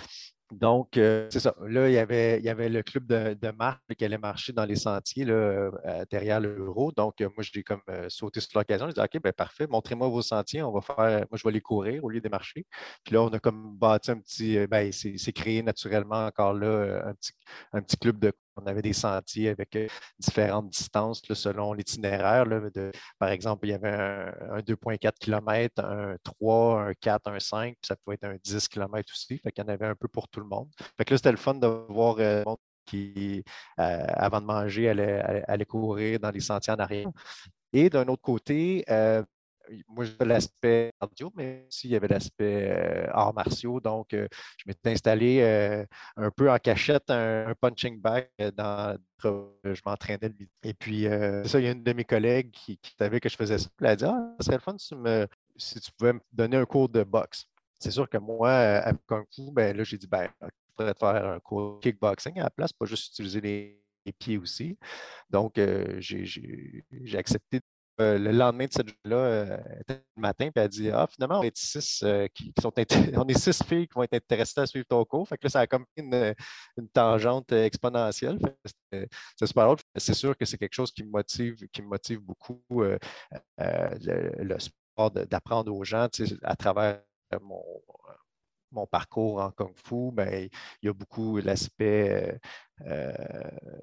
Donc, 0.53 0.97
euh, 0.99 1.27
c'est 1.31 1.41
ça. 1.41 1.55
Là, 1.67 1.89
il 1.89 1.95
y, 1.95 1.99
avait, 1.99 2.39
il 2.39 2.45
y 2.45 2.49
avait 2.49 2.69
le 2.69 2.83
club 2.83 3.07
de, 3.07 3.35
de 3.35 3.51
marque 3.51 3.83
qui 3.97 4.05
allait 4.05 4.19
marcher 4.19 4.53
dans 4.53 4.65
les 4.65 4.77
sentiers 4.77 5.25
là, 5.25 5.33
euh, 5.33 6.05
derrière. 6.11 6.41
Donc, 6.41 7.21
euh, 7.21 7.29
moi, 7.35 7.43
j'ai 7.43 7.63
comme 7.63 7.81
sauté 8.09 8.41
sur 8.41 8.59
l'occasion. 8.59 8.87
J'ai 8.87 8.95
dit, 8.95 9.01
OK, 9.01 9.23
ben 9.23 9.33
parfait, 9.33 9.67
montrez-moi 9.67 10.09
vos 10.09 10.23
sentiers. 10.23 10.63
On 10.63 10.73
va 10.73 10.81
faire, 10.81 10.97
moi, 11.31 11.39
je 11.39 11.43
vais 11.45 11.53
les 11.53 11.61
courir 11.61 12.05
au 12.05 12.11
lieu 12.11 12.21
de 12.21 12.29
marcher. 12.29 12.67
Puis 13.05 13.15
là, 13.15 13.23
on 13.23 13.29
a 13.29 13.39
comme 13.39 13.77
bâti 13.77 14.11
un 14.11 14.19
petit, 14.19 14.67
ben, 14.67 14.93
c'est 14.93 15.33
créé 15.33 15.63
naturellement 15.63 16.27
encore 16.27 16.55
là 16.55 17.03
un 17.07 17.15
petit, 17.15 17.33
un 17.73 17.83
petit 17.83 17.97
club 17.97 18.19
de 18.19 18.33
on 18.57 18.67
avait 18.67 18.83
des 18.83 18.93
sentiers 18.93 19.49
avec 19.49 19.77
différentes 20.19 20.69
distances 20.71 21.23
selon 21.35 21.73
l'itinéraire. 21.73 22.45
Par 23.19 23.31
exemple, 23.31 23.67
il 23.67 23.71
y 23.71 23.75
avait 23.75 23.91
un, 23.91 24.61
2,4 24.61 25.13
km, 25.19 25.85
un 25.85 26.17
3, 26.23 26.83
un 26.83 26.93
4, 26.95 27.29
un 27.29 27.41
5, 27.41 27.75
puis 27.75 27.77
ça 27.87 27.97
pouvait 27.97 28.15
être 28.15 28.25
un 28.25 28.37
10 28.43 28.69
km 28.69 29.13
aussi. 29.13 29.39
Fait 29.39 29.53
qu'il 29.53 29.65
y 29.65 29.67
en 29.67 29.73
avait 29.73 29.87
un 29.87 29.95
peu 29.95 30.09
pour 30.09 30.29
tout 30.29 30.41
le 30.41 30.47
monde. 30.47 30.69
Là, 30.99 31.05
c'était 31.09 31.31
le 31.31 31.37
fun 31.37 31.55
de 31.55 31.67
voir 31.67 32.17
le 32.17 32.43
monde 32.45 32.59
qui, 32.87 33.45
avant 33.77 34.41
de 34.41 34.47
manger, 34.47 34.89
allait, 34.89 35.67
courir 35.67 36.21
dans 36.21 36.31
les 36.31 36.41
sentiers 36.41 36.73
en 36.73 36.79
arrière. 36.79 37.09
Et 37.73 37.91
d'un 37.91 38.07
autre 38.07 38.23
côté, 38.23 38.85
moi, 39.89 40.05
j'avais 40.05 40.25
l'aspect 40.25 40.93
cardio, 41.01 41.33
mais 41.35 41.67
aussi 41.69 41.89
il 41.89 41.93
y 41.93 41.97
avait 41.97 42.09
l'aspect 42.09 42.71
euh, 42.71 43.07
arts 43.13 43.35
martiaux. 43.35 43.81
Donc, 43.81 44.13
euh, 44.15 44.29
je 44.59 44.65
m'étais 44.67 44.91
installé 44.91 45.41
euh, 45.41 45.85
un 46.17 46.31
peu 46.31 46.51
en 46.51 46.59
cachette, 46.59 47.11
un, 47.11 47.55
punching 47.61 48.01
bag 48.01 48.29
dans 48.57 48.99
je 49.23 49.81
m'entraînais 49.87 50.29
le 50.29 50.35
midi. 50.35 50.51
Et 50.63 50.75
puis, 50.75 51.05
ça, 51.47 51.59
il 51.59 51.65
y 51.65 51.69
a 51.69 51.71
une 51.71 51.83
de 51.83 51.93
mes 51.95 52.05
collègues 52.05 52.51
qui, 52.51 52.79
savait 52.99 53.21
que 53.21 53.29
je 53.29 53.37
faisais 53.37 53.59
ça. 53.59 53.69
Elle 53.81 53.87
a 53.87 53.97
dit 53.97 54.05
Ah, 54.05 54.35
ça 54.39 54.45
serait 54.45 54.57
le 54.57 54.61
fun 54.61 54.77
si, 55.57 55.81
tu 55.81 55.93
pouvais 55.93 56.13
me 56.13 56.21
donner 56.33 56.57
un 56.57 56.67
cours 56.67 56.89
de 56.89 57.05
boxe. 57.05 57.47
C'est 57.79 57.91
sûr 57.91 58.09
que 58.09 58.19
moi, 58.19 58.51
avec 58.51 59.01
Kung 59.07 59.25
Fu, 59.35 59.51
ben, 59.51 59.77
là, 59.77 59.85
j'ai 59.85 59.97
dit 59.97 60.07
ben, 60.07 60.29
je 60.43 60.49
pourrais 60.77 60.93
te 60.93 60.99
faire 60.99 61.27
un 61.27 61.41
cours 61.41 61.77
de 61.77 61.81
kickboxing 61.81 62.39
à 62.39 62.45
la 62.45 62.51
place, 62.51 62.73
pas 62.73 62.85
juste 62.85 63.13
utiliser 63.13 63.41
les, 63.41 63.83
les 64.05 64.13
pieds 64.13 64.37
aussi. 64.37 64.77
Donc, 65.31 65.59
j'ai 66.01 67.17
accepté 67.17 67.61
euh, 68.01 68.19
le 68.19 68.33
lendemain 68.33 68.67
de 68.67 68.73
cette 68.73 68.89
journée-là, 68.89 69.17
euh, 69.17 69.59
le 69.89 70.21
matin, 70.21 70.51
puis 70.53 70.65
elle 70.65 70.69
dit 70.69 70.91
Ah, 70.91 71.07
finalement, 71.09 71.41
on 71.41 71.43
est 71.45 71.57
six 71.57 72.03
euh, 72.03 72.27
qui, 72.35 72.53
sont 72.61 72.73
on 73.17 73.29
est 73.29 73.39
six 73.39 73.63
filles 73.63 73.87
qui 73.87 73.95
vont 73.95 74.03
être 74.03 74.15
intéressées 74.15 74.61
à 74.61 74.67
suivre 74.67 74.87
ton 74.89 75.05
cours. 75.05 75.29
Fait 75.29 75.39
que 75.39 75.47
là, 75.47 75.51
ça 75.51 75.61
a 75.61 75.67
comme 75.69 75.85
une, 75.97 76.35
tangente 76.93 77.53
exponentielle. 77.53 78.39
C'est 79.97 80.15
sûr 80.15 80.37
que 80.37 80.45
c'est 80.45 80.59
quelque 80.59 80.75
chose 80.75 80.91
qui 80.91 81.05
me 81.05 81.11
motive, 81.11 81.57
qui 81.73 81.83
motive 81.83 82.21
beaucoup 82.21 82.61
le, 82.71 82.99
le, 83.59 84.59
sport 84.59 85.11
d'apprendre 85.13 85.73
aux 85.73 85.85
gens 85.85 86.09
à 86.43 86.57
travers 86.57 87.01
mon, 87.41 87.63
mon 88.75 88.87
parcours 88.87 89.41
en 89.41 89.51
Kung 89.51 89.73
Fu, 89.77 90.11
ben, 90.13 90.49
il 90.83 90.87
y 90.87 90.89
a 90.89 90.93
beaucoup 90.93 91.39
l'aspect 91.39 92.39
euh, 92.83 93.13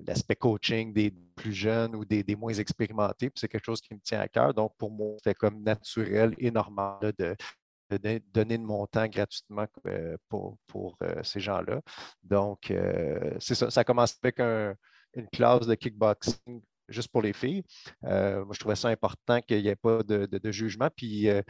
l'aspect 0.05 0.35
coaching 0.35 0.93
des 0.93 1.11
plus 1.35 1.53
jeunes 1.53 1.95
ou 1.95 2.03
des, 2.03 2.35
moins 2.35 2.53
expérimentés. 2.53 3.31
C'est 3.35 3.47
quelque 3.47 3.65
chose 3.65 3.81
qui 3.81 3.93
me 3.93 3.99
tient 3.99 4.19
à 4.19 4.27
cœur. 4.27 4.53
Donc, 4.53 4.75
pour 4.77 4.91
moi, 4.91 5.15
c'est 5.23 5.33
comme 5.33 5.63
naturel 5.63 6.35
et 6.37 6.51
normal 6.51 7.13
de, 7.17 7.35
donner 7.89 8.57
de 8.57 8.63
mon 8.63 8.85
temps 8.87 9.07
gratuitement 9.07 9.65
euh, 9.87 10.17
pour, 10.29 10.97
euh, 11.03 11.23
ces 11.23 11.39
gens-là. 11.39 11.81
Donc, 12.23 12.73
c'est 13.39 13.55
ça. 13.55 13.69
Ça 13.69 13.83
commence 13.83 14.17
avec 14.21 14.39
une 14.39 15.27
classe 15.31 15.67
de 15.67 15.75
kickboxing 15.75 16.61
juste 16.91 17.09
pour 17.09 17.21
les 17.21 17.33
filles. 17.33 17.63
Euh, 18.05 18.43
moi, 18.45 18.53
je 18.53 18.59
trouvais 18.59 18.75
ça 18.75 18.89
important 18.89 19.41
qu'il 19.41 19.61
n'y 19.61 19.67
ait 19.67 19.75
pas 19.75 20.03
de, 20.03 20.51
jugement, 20.51 20.89
puis 20.95 21.29
euh, 21.29 21.41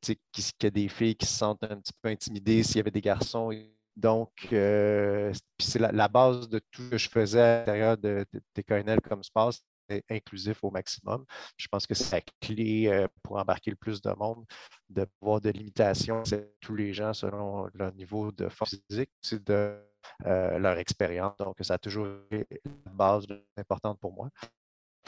qu'il 0.00 0.16
y 0.62 0.66
ait 0.66 0.70
des 0.70 0.88
filles 0.88 1.16
qui 1.16 1.26
se 1.26 1.34
sentent 1.34 1.64
un 1.64 1.76
petit 1.80 1.92
peu 2.00 2.08
intimidées 2.08 2.62
s'il 2.62 2.76
y 2.76 2.80
avait 2.80 2.90
des 2.90 3.00
garçons. 3.00 3.50
Donc, 3.96 4.32
euh, 4.52 5.32
c'est 5.60 5.78
la, 5.78 6.08
base 6.08 6.48
de 6.48 6.60
tout 6.70 6.82
ce 6.82 6.90
que 6.90 6.98
je 6.98 7.08
faisais 7.08 7.40
à 7.40 7.58
l'intérieur 7.60 7.96
de, 7.96 8.26
TKNL 8.54 9.00
comme 9.00 9.20
espace, 9.20 9.64
inclusif 10.10 10.64
au 10.64 10.70
maximum. 10.70 11.24
Je 11.56 11.68
pense 11.68 11.86
que 11.86 11.94
c'est 11.94 12.16
la 12.16 12.22
clé 12.40 13.06
pour 13.22 13.36
embarquer 13.36 13.70
le 13.70 13.76
plus 13.76 14.02
de 14.02 14.10
monde, 14.10 14.44
de 14.88 15.06
voir 15.20 15.40
de 15.40 15.50
limitations, 15.50 16.24
c'est 16.24 16.54
tous 16.60 16.74
les 16.74 16.92
gens 16.92 17.12
selon 17.12 17.68
leur 17.74 17.94
niveau 17.94 18.32
de 18.32 18.48
force 18.48 18.76
physique, 18.88 19.10
c'est 19.20 19.44
de 19.44 19.78
leur 20.24 20.78
expérience. 20.78 21.36
Donc, 21.38 21.56
ça 21.60 21.74
a 21.74 21.78
toujours 21.78 22.08
été 22.30 22.60
la 22.86 22.92
base 22.92 23.26
importante 23.56 24.00
pour 24.00 24.12
moi. 24.12 24.28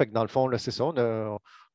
Dans 0.04 0.22
le 0.22 0.28
fond, 0.28 0.50
c'est 0.58 0.70
ça, 0.70 0.84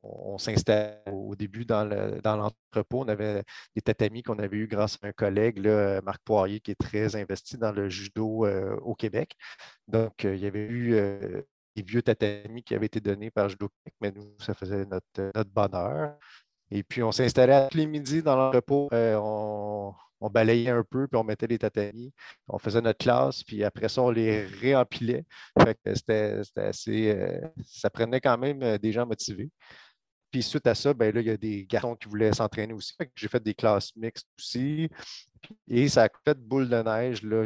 on, 0.04 0.38
s'installe 0.38 1.02
au 1.12 1.36
début 1.36 1.66
dans 1.66 1.86
l'entrepôt. 2.24 3.02
on 3.02 3.08
avait 3.08 3.44
des 3.76 3.82
tatamis 3.82 4.24
qu'on 4.24 4.40
avait 4.40 4.58
eu 4.58 4.68
grâce 4.68 4.98
à 5.02 5.08
un 5.08 5.12
collègue, 5.12 5.60
Marc 6.04 6.22
Poirier, 6.24 6.60
qui 6.60 6.72
est 6.72 6.76
très 6.76 7.16
investi 7.16 7.58
dans 7.58 7.72
le 7.72 7.90
judo 7.90 8.46
euh, 8.46 8.76
au 8.82 8.96
Québec. 8.96 9.36
Donc, 9.88 10.26
euh, 10.26 10.36
il 10.36 10.42
y 10.42 10.48
avait 10.48 10.66
eu 10.66 10.94
euh, 10.96 11.42
des 11.76 11.84
vieux 11.84 12.02
tatamis 12.02 12.64
qui 12.64 12.76
avaient 12.76 12.88
été 12.88 13.00
donnés 13.00 13.32
par 13.32 13.50
Judo 13.50 13.70
Québec, 13.70 13.96
mais 14.02 14.12
nous, 14.12 14.36
ça 14.40 14.54
faisait 14.54 14.86
notre 14.86 15.50
bonheur. 15.50 16.18
Et 16.72 16.84
puis, 16.84 17.04
on 17.04 17.12
s'installait 17.12 17.68
tous 17.70 17.78
les 17.78 17.86
midis 17.86 18.24
dans 18.24 18.36
l'entrepôt. 18.36 18.90
on, 18.92 19.94
on 20.22 20.30
balayait 20.30 20.70
un 20.70 20.84
peu, 20.84 21.08
puis 21.08 21.18
on 21.18 21.24
mettait 21.24 21.48
les 21.48 21.58
tatamis. 21.58 22.14
On 22.48 22.60
faisait 22.60 22.82
notre 22.82 23.00
classe, 23.00 23.44
puis 23.44 23.64
après 23.64 23.90
ça, 23.90 24.04
on 24.04 24.12
les 24.12 24.46
réempilait. 24.46 25.26
c'était, 25.96 26.42
assez. 26.56 27.12
Euh, 27.12 27.42
ça 27.66 27.90
prenait 27.90 28.22
quand 28.22 28.38
même 28.38 28.62
euh, 28.62 28.78
des 28.78 28.92
gens 28.92 29.06
motivés. 29.06 29.50
Puis 30.32 30.44
suite 30.44 30.68
à 30.68 30.76
ça, 30.76 30.94
ben 30.94 31.14
là, 31.14 31.22
il 31.22 31.28
y 31.28 31.32
a 31.32 31.38
des 31.38 31.66
garçons 31.66 31.96
qui 31.96 32.08
voulaient 32.08 32.34
s'entraîner 32.34 32.74
aussi. 32.74 32.94
J'ai 33.16 33.28
fait 33.28 33.44
des 33.44 33.54
classes 33.54 33.96
mixtes 33.96 34.28
aussi. 34.40 34.90
Et 35.68 35.88
ça 35.88 36.04
a 36.04 36.10
fait 36.26 36.38
boule 36.38 36.70
de 36.70 36.82
neige. 36.82 37.24
Là, 37.24 37.46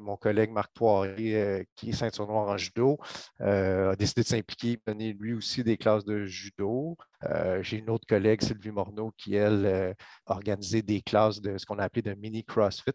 mon 0.00 0.16
collègue 0.16 0.50
Marc 0.50 0.72
Poirier, 0.72 1.36
euh, 1.36 1.64
qui 1.74 1.90
est 1.90 1.92
ceinture 1.92 2.26
noire 2.26 2.48
en 2.48 2.56
judo, 2.56 2.98
euh, 3.40 3.92
a 3.92 3.96
décidé 3.96 4.22
de 4.22 4.26
s'impliquer, 4.26 4.78
donner 4.86 5.12
lui 5.12 5.34
aussi 5.34 5.62
des 5.62 5.76
classes 5.76 6.04
de 6.04 6.24
judo. 6.24 6.96
Euh, 7.24 7.62
j'ai 7.62 7.78
une 7.78 7.90
autre 7.90 8.06
collègue, 8.06 8.42
Sylvie 8.42 8.70
Morneau, 8.70 9.12
qui, 9.16 9.34
elle, 9.34 9.94
a 10.26 10.32
organisé 10.32 10.82
des 10.82 11.00
classes 11.02 11.40
de 11.40 11.58
ce 11.58 11.66
qu'on 11.66 11.78
a 11.78 11.84
appelé 11.84 12.02
de 12.02 12.14
mini 12.14 12.44
CrossFit. 12.44 12.92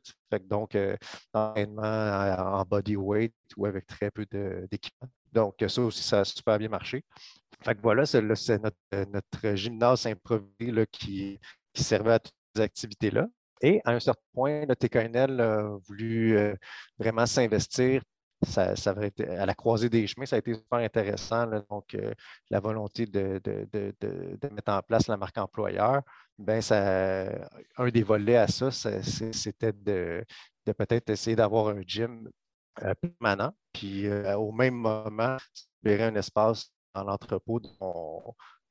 Donc, 0.50 0.78
entraînement 1.34 1.82
en 1.82 2.64
bodyweight 2.64 3.34
ou 3.58 3.66
avec 3.66 3.88
très 3.88 4.12
peu 4.12 4.26
d'équipement. 4.72 5.10
Donc, 5.32 5.56
ça 5.68 5.82
aussi, 5.82 6.04
ça 6.04 6.22
a 6.22 6.26
super 6.26 6.58
bien 6.58 6.70
marché. 6.70 7.04
Fait 7.64 7.76
que 7.76 7.82
voilà, 7.82 8.06
c'est 8.06 8.22
notre, 8.22 9.56
gymnase 9.56 10.06
improvisé 10.06 10.88
qui, 10.92 11.40
qui 11.74 11.84
servait 11.84 12.14
à 12.14 12.20
toutes 12.20 12.34
ces 12.56 12.62
activités-là. 12.62 13.28
Et 13.62 13.82
à 13.86 13.92
un 13.92 14.00
certain 14.00 14.22
point, 14.34 14.66
le 14.66 14.76
TKNL 14.76 15.42
a 15.42 15.78
voulu 15.88 16.38
euh, 16.38 16.56
vraiment 16.98 17.26
s'investir. 17.26 18.02
Ça, 18.48 18.74
ça 18.78 18.96
à 19.38 19.46
la 19.46 19.54
croisée 19.54 19.90
des 19.90 20.08
chemins, 20.08 20.26
ça 20.26 20.38
a 20.38 20.40
été 20.40 20.54
super 20.54 20.80
intéressant. 20.80 21.46
donc, 21.70 21.94
euh, 21.94 22.14
la 22.50 22.62
volonté 22.62 23.06
de, 23.06 23.42
mettre 24.54 24.72
en 24.72 24.82
place 24.82 25.08
la 25.08 25.18
marque 25.18 25.38
employeur, 25.38 26.02
ben 26.38 26.62
ça, 26.62 27.28
un 27.78 27.90
des 27.90 28.04
volets 28.04 28.38
à 28.38 28.48
ça, 28.48 28.72
c'était 28.72 29.74
de, 29.74 30.24
peut-être 30.66 31.10
essayer 31.10 31.36
d'avoir 31.36 31.68
un 31.68 31.82
gym 31.82 32.30
euh, 32.84 32.94
permanent. 32.96 33.54
Puis 33.74 34.10
au 34.10 34.54
même 34.54 34.76
moment, 34.76 35.36
libérer 35.84 36.06
un 36.06 36.16
espace 36.16 36.72
dans 36.94 37.04
l'entrepôt. 37.04 37.62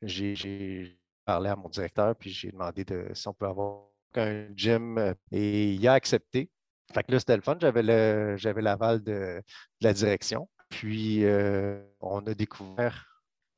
J'ai 0.02 0.98
parlé 1.24 1.50
à 1.50 1.56
mon 1.56 1.68
directeur, 1.68 2.16
puis 2.16 2.30
j'ai 2.30 2.50
demandé 2.50 2.84
de, 2.84 3.10
si 3.14 3.28
on 3.28 3.34
peut 3.34 3.46
avoir 3.46 3.88
un 4.14 4.46
gym 4.54 4.98
euh, 4.98 5.14
et 5.32 5.74
il 5.74 5.88
a 5.88 5.92
accepté. 5.94 6.50
Fait 6.94 7.02
que 7.04 7.12
là, 7.12 7.18
c'était 7.18 7.36
le 7.36 7.42
fun. 7.42 7.58
J'avais 7.60 8.62
l'aval 8.62 9.02
de, 9.02 9.42
la 9.80 9.92
direction. 9.92 10.48
Puis, 10.70 11.24
euh, 11.24 11.82
on 12.00 12.26
a 12.26 12.34
découvert 12.34 13.04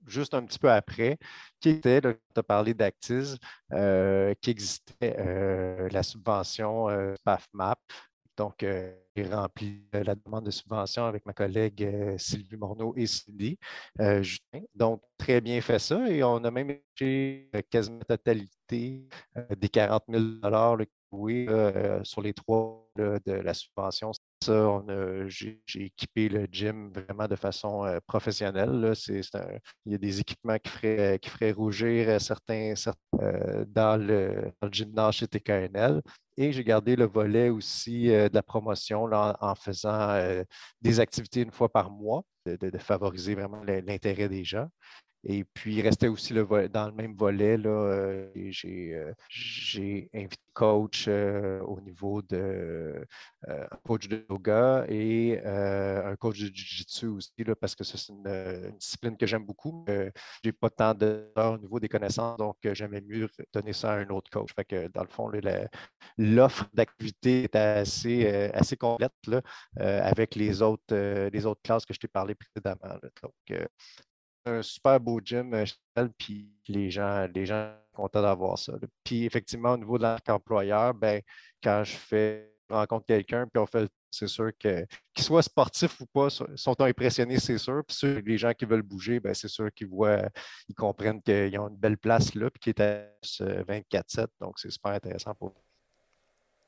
juste 0.07 0.35
un 0.35 0.45
petit 0.45 0.59
peu 0.59 0.71
après, 0.71 1.19
qui 1.61 1.71
était, 1.71 2.01
tu 2.01 2.09
as 2.35 2.43
parlé 2.43 2.75
d'Actis, 2.75 3.37
euh, 3.73 4.35
qui 4.41 4.51
existait 4.51 5.89
la 5.91 6.03
subvention 6.03 6.87
PAFMAP. 7.25 7.79
Donc, 8.41 8.65
j'ai 9.15 9.25
rempli 9.25 9.85
la 9.93 10.15
demande 10.15 10.47
de 10.47 10.51
subvention 10.51 11.05
avec 11.05 11.27
ma 11.27 11.35
collègue 11.35 12.17
Sylvie 12.17 12.57
Morneau 12.57 12.95
et 12.97 13.07
Cindy 13.07 13.59
Justin. 13.99 14.63
Donc, 14.75 15.03
très 15.19 15.43
bien 15.43 15.61
fait 15.61 15.79
ça. 15.79 16.09
Et 16.09 16.25
on 16.25 16.43
a 16.43 16.51
même 16.51 16.71
été 16.71 17.51
quasiment 17.69 17.99
la 17.99 18.17
totalité 18.17 19.07
des 19.59 19.69
40 19.69 20.05
000 20.09 20.23
oui, 21.13 21.47
sur 22.03 22.23
les 22.23 22.33
trois 22.33 22.89
de 22.97 23.33
la 23.33 23.53
subvention. 23.53 24.13
Ça, 24.43 24.83
j'ai, 25.27 25.61
équipé 25.75 26.31
le 26.31 26.47
gym 26.51 26.91
vraiment 26.93 27.29
de 27.29 27.37
façon 27.37 27.85
professionnelle. 28.07 28.95
il 29.07 29.93
y 29.93 29.95
a 29.95 29.99
des 29.99 30.21
équipements 30.21 30.57
qui 30.59 30.71
feraient, 30.71 31.19
qui 31.19 31.29
feraient 31.29 31.53
rougir 31.53 32.19
certains, 32.23 32.73
dans, 33.13 34.01
le, 34.01 34.51
dans, 34.63 34.69
le, 34.69 34.73
gymnase 34.73 35.17
chez 35.17 35.29
TKNL. 35.29 36.01
Et 36.43 36.53
j'ai 36.53 36.65
gardé 36.65 36.97
le 36.97 37.05
volet 37.07 37.51
aussi 37.51 38.07
de 38.07 38.31
la 38.33 38.43
promotion 38.43 39.05
en, 39.13 39.55
faisant 39.55 40.19
des 40.81 40.99
activités 40.99 41.43
une 41.43 41.51
fois 41.51 41.69
par 41.69 41.91
mois, 41.91 42.23
de, 42.47 42.79
favoriser 42.79 43.35
vraiment 43.35 43.63
l'intérêt 43.63 44.27
des 44.27 44.43
gens. 44.43 44.67
Et 45.25 45.45
puis, 45.45 45.77
il 45.77 45.83
restait 45.83 46.09
aussi 46.09 46.33
le 46.33 46.47
dans 46.69 46.87
le 46.87 46.93
même 46.93 47.15
volet. 47.15 47.59
Là, 47.59 47.69
euh, 47.69 48.31
j'ai, 49.29 50.11
invité 50.15 50.43
coach 50.55 51.07
euh, 51.09 51.61
au 51.61 51.81
niveau 51.81 52.23
de 52.23 53.07
euh, 53.49 53.67
un 53.71 53.77
coach 53.85 54.09
de 54.09 54.27
yoga 54.29 54.85
et 54.89 55.39
un 55.45 56.17
coach 56.17 56.41
de 56.41 56.47
jiu-jitsu 56.47 57.07
aussi, 57.07 57.33
là, 57.47 57.55
parce 57.55 57.75
que 57.75 57.85
c'est 57.85 57.99
une, 58.09 58.73
discipline 58.79 59.17
que 59.17 59.27
j'aime 59.27 59.45
beaucoup. 59.45 59.85
Je 59.89 60.11
n'ai 60.45 60.53
pas 60.53 60.71
tant 60.71 60.95
de 60.95 61.31
au 61.37 61.59
niveau 61.59 61.79
des 61.81 61.89
connaissances, 61.89 62.39
donc 62.39 62.57
j'aimais 62.73 63.03
mieux 63.03 63.29
donner 63.53 63.73
ça 63.75 63.93
à 63.93 63.97
un 63.99 64.09
autre 64.09 64.31
coach. 64.31 64.51
Dans 64.95 65.03
le 65.03 65.09
fond, 65.09 65.31
l'offre 66.19 66.67
d'activité 66.73 67.45
était 67.45 67.59
assez, 67.59 68.27
assez 68.55 68.77
complète 68.77 69.13
là, 69.27 69.43
avec 69.77 70.35
les 70.35 70.63
autres, 70.63 71.29
les 71.29 71.47
autres 71.47 71.63
classes 71.63 71.85
que 71.85 71.95
je 71.95 72.01
t'ai 72.01 72.09
parlé 72.09 72.35
précédemment. 72.35 72.99
Donc, 73.23 73.69
un 74.47 74.63
super 74.63 75.01
beau 75.01 75.21
gym, 75.23 75.55
puis 76.19 76.51
les 76.69 76.91
gens, 76.91 77.27
les 77.35 77.47
gens 77.47 77.73
sont 77.95 78.03
contents 78.03 78.23
d'avoir 78.23 78.59
ça. 78.59 78.75
Puis 79.05 79.25
effectivement, 79.25 79.73
au 79.73 79.77
niveau 79.77 79.99
de 79.99 80.03
l'arc 80.03 80.29
employeur, 80.29 80.95
ben, 80.95 81.21
quand 81.63 81.85
je 81.85 81.97
fais 81.97 82.53
rencontre 82.69 83.07
quelqu'un, 83.07 83.47
puis 83.47 83.61
on 83.61 83.67
fait 83.67 83.91
c'est 84.11 84.27
sûr 84.27 84.51
que 84.59 84.85
qu'il 85.15 85.25
soit 85.25 85.43
sportif 85.43 86.01
ou 86.01 86.07
pas, 86.07 86.29
sont 86.31 86.81
impressionnés, 86.81 87.39
c'est 87.39 87.59
sûr. 87.59 87.83
Puis 87.87 88.23
les 88.27 88.39
gens 88.39 88.53
qui 88.53 88.65
veulent 88.65 88.83
bouger, 88.83 89.21
ben, 89.21 89.35
c'est 89.35 89.49
sûr 89.49 89.73
qu'ils 89.73 89.89
voient, 89.89 90.29
ils 90.69 90.75
comprennent 90.75 91.23
qu'ils 91.23 91.59
ont 91.59 91.69
une 91.69 91.77
belle 91.77 91.99
place 91.99 92.35
là, 92.35 92.51
puis 92.51 92.61
qui 92.61 92.71
est 92.71 92.81
à 92.81 93.07
24-7. 93.23 94.27
Donc, 94.41 94.59
c'est 94.59 94.71
super 94.71 94.93
intéressant 94.93 95.35
pour 95.35 95.49
eux. 95.51 95.70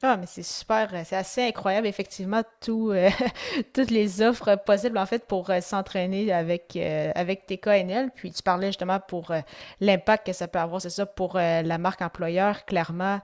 Ah, 0.04 0.16
mais 0.16 0.26
c'est 0.26 0.42
super, 0.42 0.92
euh, 0.92 1.02
c'est 1.04 1.14
assez 1.14 1.42
incroyable, 1.42 1.86
effectivement, 1.86 2.42
tout, 2.60 2.90
euh, 2.90 3.08
toutes 3.72 3.92
les 3.92 4.20
offres 4.20 4.56
possibles, 4.56 4.98
en 4.98 5.06
fait, 5.06 5.28
pour 5.28 5.48
euh, 5.50 5.60
s'entraîner 5.60 6.32
avec, 6.32 6.76
avec 7.14 7.46
TKNL. 7.46 8.10
Puis 8.12 8.32
tu 8.32 8.42
parlais 8.42 8.66
justement 8.66 8.98
pour 8.98 9.32
l'impact 9.80 10.26
que 10.26 10.32
ça 10.32 10.48
peut 10.48 10.58
avoir, 10.58 10.80
c'est 10.80 10.90
ça, 10.90 11.06
pour 11.06 11.36
la 11.36 11.78
marque 11.78 12.02
employeur, 12.02 12.64
clairement, 12.64 13.20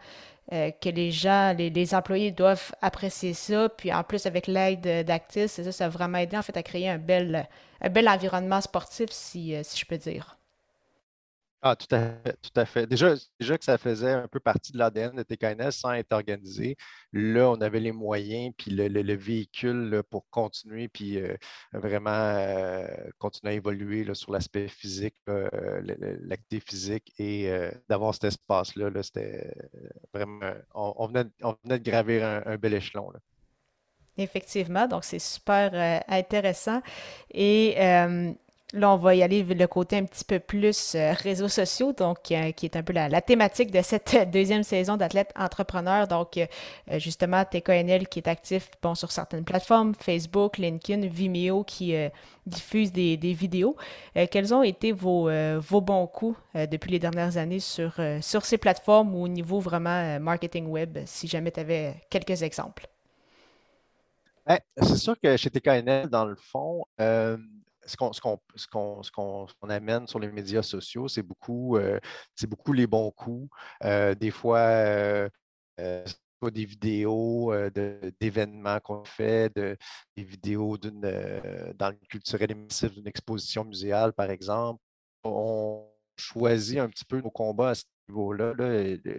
que 0.50 0.88
les 0.88 1.10
gens, 1.10 1.52
les, 1.58 1.94
employés 1.94 2.30
doivent 2.30 2.72
apprécier 2.80 3.34
ça. 3.34 3.68
Puis 3.68 3.92
en 3.92 4.04
plus, 4.04 4.26
avec 4.26 4.46
l'aide 4.46 5.04
d'Actis, 5.04 5.48
c'est 5.48 5.64
ça, 5.64 5.72
ça 5.72 5.86
a 5.86 5.88
vraiment 5.88 6.18
aidé, 6.18 6.36
en 6.36 6.42
fait, 6.42 6.56
à 6.56 6.62
créer 6.62 6.88
un 6.88 6.98
bel, 6.98 7.48
un 7.80 7.88
bel 7.90 8.08
environnement 8.08 8.60
sportif, 8.60 9.10
si, 9.10 9.54
si 9.64 9.78
je 9.78 9.84
peux 9.86 9.98
dire. 9.98 10.37
Ah, 11.60 11.74
tout 11.74 11.92
à 11.92 11.98
fait, 11.98 12.36
tout 12.40 12.60
à 12.60 12.64
fait. 12.64 12.86
Déjà, 12.86 13.14
déjà 13.40 13.58
que 13.58 13.64
ça 13.64 13.78
faisait 13.78 14.12
un 14.12 14.28
peu 14.28 14.38
partie 14.38 14.70
de 14.70 14.78
l'ADN 14.78 15.16
de 15.16 15.24
TKNS 15.24 15.72
sans 15.72 15.92
être 15.92 16.12
organisé. 16.12 16.76
Là, 17.12 17.50
on 17.50 17.60
avait 17.60 17.80
les 17.80 17.90
moyens, 17.90 18.54
puis 18.56 18.70
le, 18.70 19.14
véhicule 19.16 20.04
pour 20.08 20.28
continuer, 20.30 20.86
puis 20.86 21.18
euh, 21.18 21.36
vraiment 21.72 22.10
euh, 22.12 22.86
continuer 23.18 23.54
à 23.54 23.56
évoluer 23.56 24.06
sur 24.14 24.30
l'aspect 24.30 24.68
physique, 24.68 25.16
euh, 25.28 25.80
l'activité 26.20 26.60
physique 26.60 27.12
et 27.18 27.50
d'avoir 27.88 28.14
cet 28.14 28.24
espace-là. 28.24 28.90
-là, 28.90 29.02
C'était 29.02 29.52
vraiment, 30.14 30.52
on, 30.74 31.08
venait, 31.08 31.24
de 31.24 31.76
gravir 31.78 32.24
un, 32.46 32.56
bel 32.56 32.74
échelon. 32.74 33.12
Effectivement, 34.16 34.86
donc 34.86 35.02
c'est 35.02 35.18
super 35.18 36.02
intéressant. 36.08 36.82
Et 37.32 37.76
Là, 38.74 38.92
on 38.92 38.96
va 38.96 39.14
y 39.14 39.22
aller 39.22 39.42
le 39.42 39.66
côté 39.66 39.96
un 39.96 40.04
petit 40.04 40.26
peu 40.26 40.38
plus 40.38 40.94
euh, 40.94 41.14
réseaux 41.14 41.48
sociaux, 41.48 41.94
donc 41.94 42.30
euh, 42.30 42.52
qui 42.52 42.66
est 42.66 42.76
un 42.76 42.82
peu 42.82 42.92
la, 42.92 43.22
thématique 43.22 43.70
de 43.70 43.80
cette 43.80 44.14
deuxième 44.30 44.62
saison 44.62 44.98
d'athlète 44.98 45.32
entrepreneur. 45.36 46.06
Donc, 46.06 46.36
euh, 46.36 46.46
justement, 46.98 47.46
TKNL 47.46 48.08
qui 48.08 48.18
est 48.18 48.28
actif 48.28 48.70
bon, 48.82 48.94
sur 48.94 49.10
certaines 49.10 49.44
plateformes, 49.44 49.94
Facebook, 49.94 50.58
LinkedIn, 50.58 51.06
Vimeo 51.06 51.64
qui 51.64 51.94
diffuse 52.44 52.92
des, 52.92 53.16
vidéos. 53.16 53.74
quels 54.30 54.52
ont 54.52 54.62
été 54.62 54.92
vos, 54.92 55.30
vos 55.60 55.80
bons 55.80 56.06
coups 56.06 56.38
depuis 56.54 56.92
les 56.92 56.98
dernières 56.98 57.36
années 57.36 57.60
sur, 57.60 57.94
sur 58.20 58.44
ces 58.44 58.58
plateformes 58.58 59.14
ou 59.14 59.24
au 59.24 59.28
niveau 59.28 59.60
vraiment 59.60 60.18
marketing 60.20 60.66
web, 60.66 60.98
si 61.06 61.26
jamais 61.28 61.50
tu 61.50 61.60
avais 61.60 61.94
quelques 62.10 62.42
exemples? 62.42 62.86
Ben, 64.46 64.58
c'est 64.78 64.96
sûr 64.96 65.14
que 65.20 65.36
chez 65.36 65.50
TKNL, 65.50 66.08
dans 66.08 66.24
le 66.24 66.36
fond, 66.36 66.84
ce 67.88 69.10
qu'on 69.10 69.68
amène 69.68 70.06
sur 70.06 70.18
les 70.18 70.30
médias 70.30 70.62
sociaux, 70.62 71.08
c'est 71.08 71.22
beaucoup, 71.22 71.76
euh, 71.76 71.98
beaucoup 72.46 72.72
les 72.72 72.86
bons 72.86 73.10
coups. 73.10 73.48
Euh, 73.84 74.14
des 74.14 74.30
fois, 74.30 74.58
euh, 74.58 75.28
des 75.78 76.64
vidéos 76.64 77.52
d'événements 78.20 78.78
qu'on 78.80 79.04
fait, 79.04 79.54
de, 79.56 79.76
des 80.16 80.24
vidéos 80.24 80.76
dans 80.78 81.90
le 81.90 82.06
culturel 82.08 82.52
émissif 82.52 82.92
d'une 82.92 83.08
exposition 83.08 83.64
muséale, 83.64 84.12
par 84.12 84.30
exemple. 84.30 84.80
On 85.24 85.84
choisit 86.16 86.78
un 86.78 86.88
petit 86.88 87.04
peu 87.04 87.20
nos 87.20 87.30
combats 87.30 87.70
à 87.70 87.74
ce 87.74 87.84
niveau-là. 88.08 88.54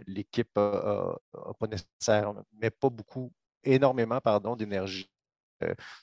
L'équipe 0.08 0.56
n'a 0.56 1.14
pas 1.60 1.68
nécessairement, 1.68 2.44
mais 2.54 2.70
pas 2.70 2.90
beaucoup, 2.90 3.32
énormément, 3.64 4.22
pardon, 4.22 4.56
d'énergie 4.56 5.10
euh, 5.10 5.19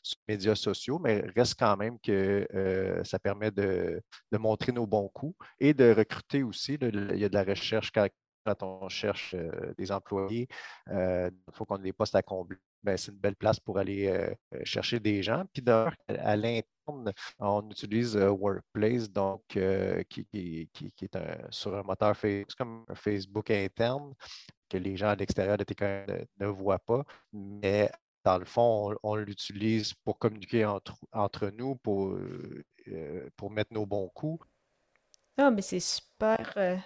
sur 0.03 0.19
les 0.29 0.35
médias 0.35 0.55
sociaux, 0.55 0.99
mais 0.99 1.25
reste 1.35 1.59
quand 1.59 1.77
même 1.77 1.99
que 2.01 2.47
euh, 2.55 3.03
ça 3.05 3.19
permet 3.19 3.51
de, 3.51 4.03
montrer 4.33 4.73
nos 4.73 4.87
bons 4.87 5.09
coups 5.09 5.37
et 5.61 5.75
de 5.75 5.93
recruter 5.93 6.43
aussi. 6.43 6.75
il 6.81 7.19
y 7.19 7.25
a 7.25 7.29
de 7.29 7.35
la 7.35 7.45
recherche 7.45 7.91
quand, 7.93 8.09
on 8.63 8.89
cherche 8.89 9.35
euh, 9.35 9.75
des 9.77 9.91
employés. 9.91 10.47
il 10.89 11.31
faut 11.53 11.65
qu'on 11.65 11.79
ait 11.79 11.83
des 11.83 11.93
postes 11.93 12.15
à 12.15 12.23
combler. 12.23 12.59
Ben, 12.83 12.97
c'est 12.97 13.11
une 13.11 13.19
belle 13.19 13.35
place 13.35 13.59
pour 13.59 13.79
aller 13.79 14.33
chercher 14.63 15.01
des 15.01 15.21
gens. 15.21 15.45
Puis 15.53 15.63
d'ailleurs, 15.63 15.95
à 16.09 16.37
l'interne, 16.37 17.13
on 17.41 17.69
utilise 17.69 18.17
Workplace, 18.17 19.11
donc 19.11 19.43
qui, 19.49 20.29
est 20.33 21.19
sur 21.51 21.75
un 21.75 21.83
moteur 21.83 22.17
Facebook, 22.17 22.55
comme 22.57 22.85
un 22.89 22.95
Facebook 22.95 23.51
interne 23.51 24.15
que 24.69 24.79
les 24.79 24.97
gens 24.97 25.09
à 25.09 25.17
l'extérieur 25.17 25.57
de 25.57 25.65
TK 25.65 25.83
ne 26.39 26.47
voient 26.47 26.79
pas. 26.79 27.05
Mais 27.33 27.91
dans 28.27 28.39
le 28.39 28.45
fond, 28.45 28.93
on, 29.05 29.15
l'utilise 29.15 29.95
pour 29.95 30.19
communiquer 30.19 30.65
entre, 30.65 31.51
nous, 31.57 31.77
pour, 31.77 32.09
euh, 32.09 32.65
euh, 32.89 33.29
pour 33.37 33.53
mettre 33.53 33.73
nos 33.73 33.87
bons 33.87 34.09
coups. 34.09 34.45
Ah, 35.39 35.53
mais 35.53 35.63
c'est 35.63 35.79
super. 35.79 36.53
Euh, 36.57 36.77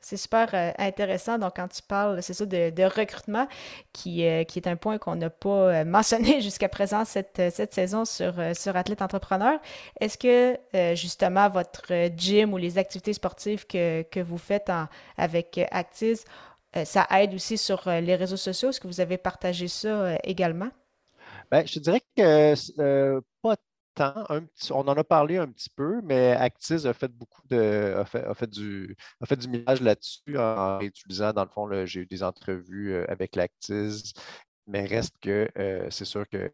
c'est 0.00 0.18
super 0.18 0.54
intéressant. 0.78 1.38
Donc, 1.38 1.56
quand 1.56 1.68
tu 1.68 1.82
parles, 1.82 2.22
c'est 2.22 2.34
ça, 2.34 2.44
de, 2.44 2.84
recrutement, 2.84 3.48
qui, 3.94 4.22
qui 4.46 4.58
est 4.58 4.66
un 4.66 4.76
point 4.76 4.98
qu'on 4.98 5.16
n'a 5.16 5.30
pas 5.30 5.84
mentionné 5.86 6.42
jusqu'à 6.42 6.68
présent 6.68 7.04
cette, 7.06 7.42
cette 7.50 7.72
saison 7.72 8.04
sur, 8.04 8.34
sur 8.54 8.76
Athlète 8.76 9.00
Entrepreneur. 9.02 9.58
Est-ce 10.00 10.18
que, 10.18 10.94
justement, 10.94 11.48
votre 11.48 12.10
gym 12.14 12.52
ou 12.52 12.58
les 12.58 12.78
activités 12.78 13.14
sportives 13.14 13.66
que, 13.66 14.02
que 14.02 14.20
vous 14.20 14.38
faites 14.38 14.70
avec 15.16 15.58
Actis 15.72 16.20
ça 16.84 17.06
aide 17.10 17.34
aussi 17.34 17.58
sur 17.58 17.86
euh, 17.88 18.00
les 18.00 18.14
réseaux 18.16 18.36
sociaux. 18.36 18.70
Est-ce 18.70 18.80
que 18.80 18.86
vous 18.86 19.00
avez 19.00 19.18
partagé 19.18 19.68
ça 19.68 19.88
euh, 19.88 20.16
également? 20.24 20.70
Bien, 21.50 21.64
je 21.64 21.78
dirais 21.78 22.02
que 22.16 23.20
pas 23.42 23.56
tant. 23.94 24.24
on 24.70 24.86
en 24.86 24.96
a 24.96 25.04
parlé 25.04 25.38
un 25.38 25.48
petit 25.48 25.70
peu, 25.70 26.00
mais 26.02 26.32
Actis 26.32 26.86
a 26.86 26.92
fait 26.92 27.10
beaucoup 27.10 27.42
de. 27.48 27.94
a 27.96 28.04
fait, 28.34 28.50
du, 28.50 28.94
a 29.20 29.26
fait 29.26 29.36
du 29.36 29.64
là-dessus 29.80 30.38
en 30.38 30.80
utilisant, 30.80 31.32
dans 31.32 31.44
le 31.44 31.50
fond, 31.50 31.86
j'ai 31.86 32.00
eu 32.00 32.06
des 32.06 32.22
entrevues 32.22 32.94
avec 33.08 33.34
l'Actis 33.34 34.12
mais 34.68 34.84
reste 34.84 35.16
que 35.20 35.48
c'est 35.90 36.04
sûr 36.04 36.28
que 36.28 36.52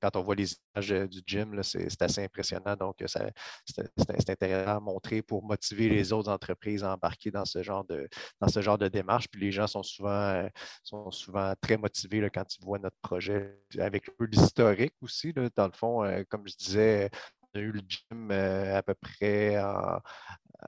quand 0.00 0.16
on 0.16 0.22
voit 0.22 0.34
les 0.34 0.54
images 0.76 1.08
du 1.08 1.20
gym, 1.26 1.62
c'est 1.62 2.02
assez 2.02 2.22
impressionnant. 2.24 2.76
Donc, 2.76 3.02
c'est 3.06 4.30
intéressant 4.30 4.76
à 4.76 4.80
montrer 4.80 5.22
pour 5.22 5.42
motiver 5.42 5.88
les 5.88 6.12
autres 6.12 6.30
entreprises 6.30 6.84
à 6.84 6.92
embarquer 6.92 7.30
dans 7.30 7.44
ce 7.44 7.62
genre 7.62 7.84
de, 7.84 8.08
dans 8.40 8.48
ce 8.48 8.60
genre 8.60 8.78
de 8.78 8.88
démarche. 8.88 9.28
Puis 9.28 9.40
les 9.40 9.52
gens 9.52 9.66
sont 9.66 9.82
souvent, 9.82 10.46
sont 10.82 11.10
souvent 11.10 11.54
très 11.60 11.76
motivés 11.76 12.28
quand 12.32 12.54
ils 12.54 12.64
voient 12.64 12.78
notre 12.78 12.98
projet 13.02 13.58
avec 13.78 14.10
d'historique 14.20 14.94
aussi. 15.00 15.32
dans 15.32 15.66
le 15.66 15.72
fond, 15.72 16.24
comme 16.28 16.46
je 16.46 16.56
disais, 16.56 17.10
on 17.54 17.58
a 17.58 17.62
eu 17.62 17.72
le 17.72 17.80
gym 17.88 18.30
à 18.30 18.82
peu 18.82 18.94
près 18.94 19.58
en, 19.58 19.98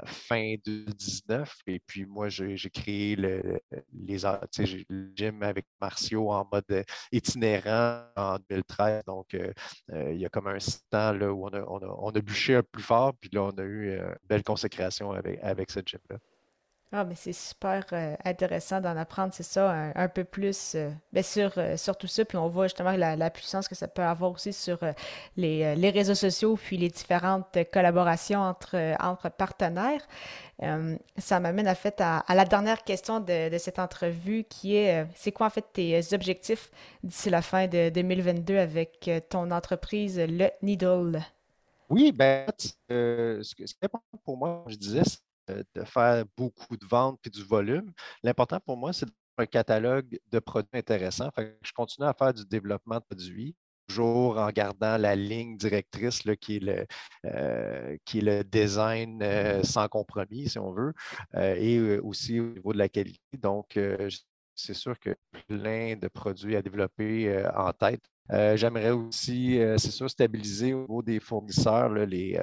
fin 0.05 0.55
2019. 0.65 1.57
Et 1.67 1.81
puis 1.87 2.07
moi, 2.07 2.29
j'ai 2.29 2.57
créé 2.71 3.17
le, 3.17 3.61
les, 3.93 4.19
le 4.89 5.13
gym 5.15 5.43
avec 5.43 5.67
Martio 5.81 6.31
en 6.31 6.47
mode 6.51 6.85
itinérant 7.13 8.05
en 8.17 8.39
2013. 8.51 9.05
Donc, 9.07 9.35
euh, 9.35 9.53
euh, 9.93 10.13
il 10.13 10.21
y 10.21 10.27
a 10.27 10.29
comme 10.29 10.47
un 10.47 10.59
temps 10.91 11.13
là, 11.13 11.33
où 11.33 11.47
on 11.47 11.53
a, 11.53 11.63
on, 11.63 12.11
a, 12.11 12.21
bûché 12.21 12.57
un 12.57 12.63
plus 12.63 12.83
fort, 12.83 13.15
puis 13.21 13.31
là, 13.33 13.43
on 13.43 13.51
a 13.51 13.63
eu 13.63 13.91
euh, 13.91 14.09
une 14.09 14.29
belle 14.29 14.43
consécration 14.43 15.13
avec, 15.13 15.39
avec 15.43 15.71
ce 15.71 15.81
gym-là. 15.81 16.19
Ah, 16.93 17.05
mais 17.05 17.17
c'est 17.17 17.33
super 17.33 17.85
euh, 17.93 18.15
intéressant 18.25 18.81
d'en 18.81 18.97
apprendre, 18.97 19.35
c'est 19.35 19.43
ça, 19.43 19.91
un, 19.97 20.09
peu 20.09 20.23
plus 20.23 20.77
euh, 20.77 20.91
bien 21.13 21.23
euh, 21.57 21.77
sur, 21.77 21.97
tout 21.97 22.07
ça. 22.07 22.25
Puis 22.25 22.39
on 22.39 22.47
voit 22.47 22.67
justement 22.67 22.93
la, 22.93 23.31
puissance 23.31 23.67
que 23.67 23.75
ça 23.75 23.89
peut 23.89 24.03
avoir 24.03 24.31
aussi 24.31 24.53
sur 24.53 24.79
les, 25.37 25.75
les, 25.75 25.91
réseaux 25.91 26.15
sociaux, 26.15 26.57
puis 26.57 26.77
les 26.77 26.91
différentes 26.91 27.59
collaborations 27.73 28.41
entre, 28.41 28.95
entre 29.01 29.29
partenaires. 29.29 30.07
ça 31.17 31.41
m'amène 31.41 31.69
en 31.69 31.75
fait 31.75 32.01
à, 32.01 32.23
la 32.33 32.45
dernière 32.45 32.85
question 32.85 33.19
de, 33.19 33.51
de 33.51 33.59
cette 33.59 33.81
entrevue 33.81 34.45
qui 34.45 34.77
est 34.77 35.05
c'est 35.17 35.33
quoi 35.33 35.49
en 35.49 35.51
fait 35.51 35.65
tes 35.73 36.15
objectifs 36.15 36.71
d'ici 37.03 37.29
la 37.29 37.43
fin 37.43 37.67
de 37.67 37.89
2022 37.89 38.57
avec 38.57 39.11
ton 39.31 39.51
entreprise 39.51 40.21
Le 40.21 40.49
Needle? 40.63 41.21
Oui, 41.91 42.13
ben, 42.13 42.47
ce, 42.59 43.55
qui 43.55 43.65
est 43.65 43.75
important 43.83 44.19
pour 44.25 44.37
moi, 44.37 44.65
je 44.69 44.77
disais, 44.77 45.03
de 45.49 45.85
faire 45.85 46.25
beaucoup 46.37 46.77
de 46.77 46.87
ventes 46.87 47.21
et 47.27 47.31
du 47.31 47.43
volume. 47.43 47.93
L'important 48.23 48.61
pour 48.61 48.77
moi, 48.77 48.93
c'est 48.93 49.07
un 49.39 49.47
catalogue 49.47 50.19
de 50.31 50.39
produits 50.39 50.79
intéressants. 50.79 51.31
je 51.37 51.73
continue 51.73 52.07
à 52.07 52.15
faire 52.15 52.33
du 52.33 52.45
développement 52.45 52.97
de 52.97 53.05
produits, 53.05 53.57
toujours 53.89 54.39
en 54.39 54.51
gardant 54.51 54.97
la 54.97 55.15
ligne 55.17 55.57
directrice 55.57 56.23
qui, 56.41 56.57
est 56.57 56.61
le, 56.61 56.87
euh, 57.27 57.97
qui 58.05 58.21
le 58.21 58.43
design 58.45 59.21
euh, 59.23 59.63
sans 59.63 59.89
compromis, 59.89 60.49
si 60.49 60.59
on 60.59 60.73
veut, 60.73 60.93
euh, 61.35 61.55
et 61.57 61.99
aussi 61.99 62.41
au 62.41 62.51
niveau 62.51 62.73
de 62.73 62.79
la 62.79 62.89
qualité. 62.89 63.21
Donc, 63.39 63.79
c'est 64.55 64.75
sûr 64.75 64.99
que 65.01 65.17
plein 65.49 65.97
de 65.97 66.09
produits 66.09 66.57
à 66.57 66.63
développer 66.63 67.45
en 67.57 67.73
tête. 67.73 68.05
J'aimerais 68.31 68.93
aussi, 68.93 69.59
c'est 69.79 69.91
sûr, 69.91 70.09
stabiliser 70.09 70.73
au 70.73 70.83
niveau 70.83 71.03
des 71.03 71.21
fournisseurs, 71.21 71.91
les, 71.91 72.41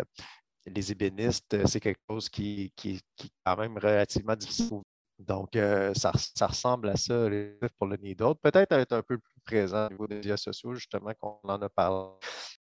les 0.65 0.91
ébénistes. 0.91 1.65
C'est 1.67 1.79
quelque 1.79 2.01
chose 2.09 2.29
qui, 2.29 2.71
est 2.85 3.01
quand 3.45 3.57
même 3.57 3.77
relativement 3.77 4.35
difficile 4.35 4.81
donc, 5.27 5.55
euh, 5.55 5.93
ça, 5.93 6.11
ressemble 6.47 6.89
à 6.89 6.97
ça 6.97 7.29
pour 7.77 7.87
le 7.87 7.97
Needle. 7.97 8.33
Peut-être 8.41 8.71
être 8.71 8.93
un 8.93 9.03
peu 9.03 9.17
plus 9.17 9.39
présent 9.43 9.87
au 9.87 9.89
niveau 9.89 10.07
des 10.07 10.15
médias 10.15 10.37
sociaux, 10.37 10.73
justement, 10.73 11.11
qu'on 11.19 11.39
en 11.43 11.61
a 11.61 11.69
parlé 11.69 12.09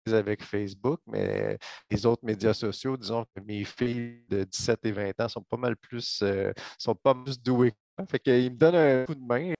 avec 0.08 0.44
Facebook, 0.44 1.00
mais 1.08 1.58
les 1.90 2.06
autres 2.06 2.24
médias 2.26 2.54
sociaux, 2.54 2.98
disons 2.98 3.26
que 3.36 3.42
mes 3.42 3.64
filles 3.64 4.24
de 4.30 4.44
17 4.44 4.80
et 4.86 4.92
20 4.92 5.22
ans 5.22 5.30
sont 5.30 5.42
pas 5.42 5.58
mal 5.58 5.76
plus, 5.78 6.20
euh, 6.22 6.52
sont 6.78 6.96
pas 6.96 7.16
plus 7.16 7.42
douées. 7.42 7.74
Fait 8.10 8.20
qu'ils 8.20 8.52
me 8.52 8.58
donnent 8.58 8.76
un 8.76 9.06
coup 9.06 9.16
de 9.16 9.26
main. 9.26 9.54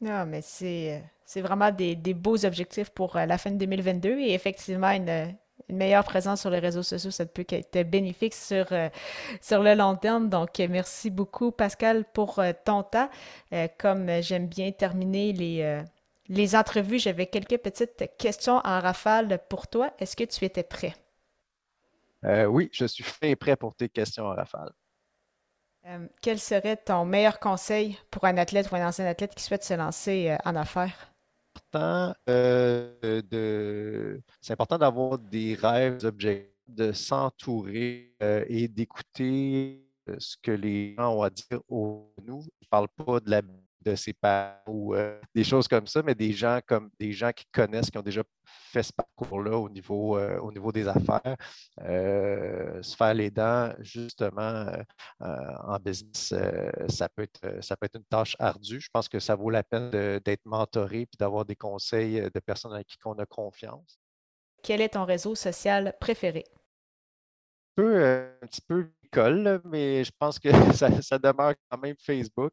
Non, 0.00 0.26
mais 0.26 0.42
c'est, 0.42 1.02
vraiment 1.36 1.72
des, 1.72 1.96
des, 1.96 2.14
beaux 2.14 2.44
objectifs 2.44 2.90
pour 2.90 3.16
euh, 3.16 3.24
la 3.24 3.38
fin 3.38 3.50
de 3.50 3.56
2022 3.56 4.18
et 4.18 4.34
effectivement 4.34 4.90
une, 4.90 5.34
une 5.68 5.76
meilleure 5.76 6.04
présence 6.04 6.40
sur 6.40 6.50
les 6.50 6.58
réseaux 6.58 6.82
sociaux, 6.82 7.10
ça 7.10 7.26
peut 7.26 7.46
être 7.48 7.82
bénéfique 7.82 8.34
sur, 8.34 8.66
euh, 8.72 8.88
sur 9.40 9.62
le 9.62 9.74
long 9.74 9.96
terme. 9.96 10.28
Donc, 10.28 10.58
merci 10.58 11.10
beaucoup, 11.10 11.50
Pascal, 11.50 12.04
pour 12.04 12.38
euh, 12.38 12.52
ton 12.64 12.82
temps. 12.82 13.10
Euh, 13.52 13.66
comme 13.78 14.22
j'aime 14.22 14.46
bien 14.46 14.70
terminer 14.70 15.32
les, 15.32 15.82
les 16.28 16.56
entrevues, 16.56 16.98
j'avais 16.98 17.26
quelques 17.26 17.58
petites 17.58 18.10
questions 18.18 18.60
en 18.64 18.80
rafale 18.80 19.40
pour 19.48 19.66
toi. 19.68 19.92
Est-ce 19.98 20.16
que 20.16 20.24
tu 20.24 20.44
étais 20.44 20.62
prêt? 20.62 20.94
oui, 22.48 22.68
je 22.72 22.86
suis 22.86 23.04
fait 23.04 23.36
prêt 23.36 23.54
pour 23.54 23.76
tes 23.76 23.88
questions 23.88 24.24
en 24.24 24.34
rafale. 24.34 24.72
quel 26.20 26.40
serait 26.40 26.76
ton 26.76 27.04
meilleur 27.04 27.38
conseil 27.38 27.96
pour 28.10 28.24
un 28.24 28.36
athlète 28.36 28.68
ou 28.72 28.74
un 28.74 28.88
ancien 28.88 29.06
athlète 29.06 29.32
qui 29.36 29.44
souhaite 29.44 29.62
se 29.62 29.74
lancer 29.74 30.36
en 30.44 30.56
affaires? 30.56 31.12
Euh, 31.74 32.90
de, 33.00 33.22
c'est 34.46 34.52
important 34.52 34.78
d'avoir 34.78 35.18
des 35.18 35.56
rêves, 35.56 35.96
des 35.96 36.06
objectifs, 36.06 36.52
de 36.68 36.92
s'entourer 36.92 38.14
euh, 38.22 38.44
et 38.48 38.68
d'écouter 38.68 39.84
euh, 40.08 40.14
ce 40.20 40.36
que 40.40 40.52
les 40.52 40.94
gens 40.94 41.16
ont 41.16 41.22
à 41.22 41.30
dire 41.30 41.60
au 41.68 42.14
nous. 42.24 42.42
Je 42.42 42.66
ne 42.66 42.68
parle 42.70 42.86
pas 42.88 43.18
de 43.18 43.28
la 43.28 43.42
de 43.84 43.94
ses 43.94 44.12
parents 44.12 44.58
ou 44.68 44.94
euh, 44.94 45.20
des 45.34 45.44
choses 45.44 45.66
comme 45.66 45.86
ça, 45.88 46.02
mais 46.02 46.14
des 46.14 46.32
gens 46.32 46.60
comme 46.64 46.90
des 46.98 47.12
gens 47.12 47.30
qui 47.32 47.44
connaissent, 47.52 47.90
qui 47.90 47.98
ont 47.98 48.02
déjà 48.02 48.22
fait 48.44 48.84
ce 48.84 48.92
parcours-là 48.92 49.56
au 49.58 49.68
niveau, 49.68 50.18
au 50.18 50.52
niveau 50.52 50.72
des 50.72 50.88
affaires, 50.88 51.36
se 51.78 52.96
faire 52.96 53.14
les 53.14 53.30
dents, 53.30 53.72
justement, 53.80 54.66
en 55.20 55.78
business, 55.78 56.34
ça, 56.88 57.08
peut 57.08 57.22
être, 57.22 57.64
ça 57.64 57.76
peut 57.76 57.86
être 57.86 57.96
une 57.96 58.04
tâche 58.04 58.36
ardue. 58.40 58.80
Je 58.80 58.88
pense 58.92 59.08
que 59.08 59.20
ça 59.20 59.36
vaut 59.36 59.50
la 59.50 59.62
peine 59.62 59.90
d'être 59.90 60.44
mentoré 60.46 61.02
et 61.02 61.08
d'avoir 61.18 61.44
des 61.44 61.56
conseils 61.56 62.20
de 62.22 62.40
personnes 62.40 62.74
à 62.74 62.82
qui 62.82 62.96
on 63.04 63.18
a 63.20 63.26
confiance. 63.26 64.00
Quel 64.66 64.80
est 64.80 64.88
ton 64.88 65.04
réseau 65.04 65.36
social 65.36 65.94
préféré? 66.00 66.44
un 67.78 68.46
petit 68.46 68.60
peu 68.62 68.88
mais 69.64 70.02
je 70.02 70.10
pense 70.18 70.40
que 70.40 70.48
ça, 70.74 71.18
demeure 71.18 71.54
quand 71.70 71.78
même 71.78 71.94
Facebook. 72.00 72.52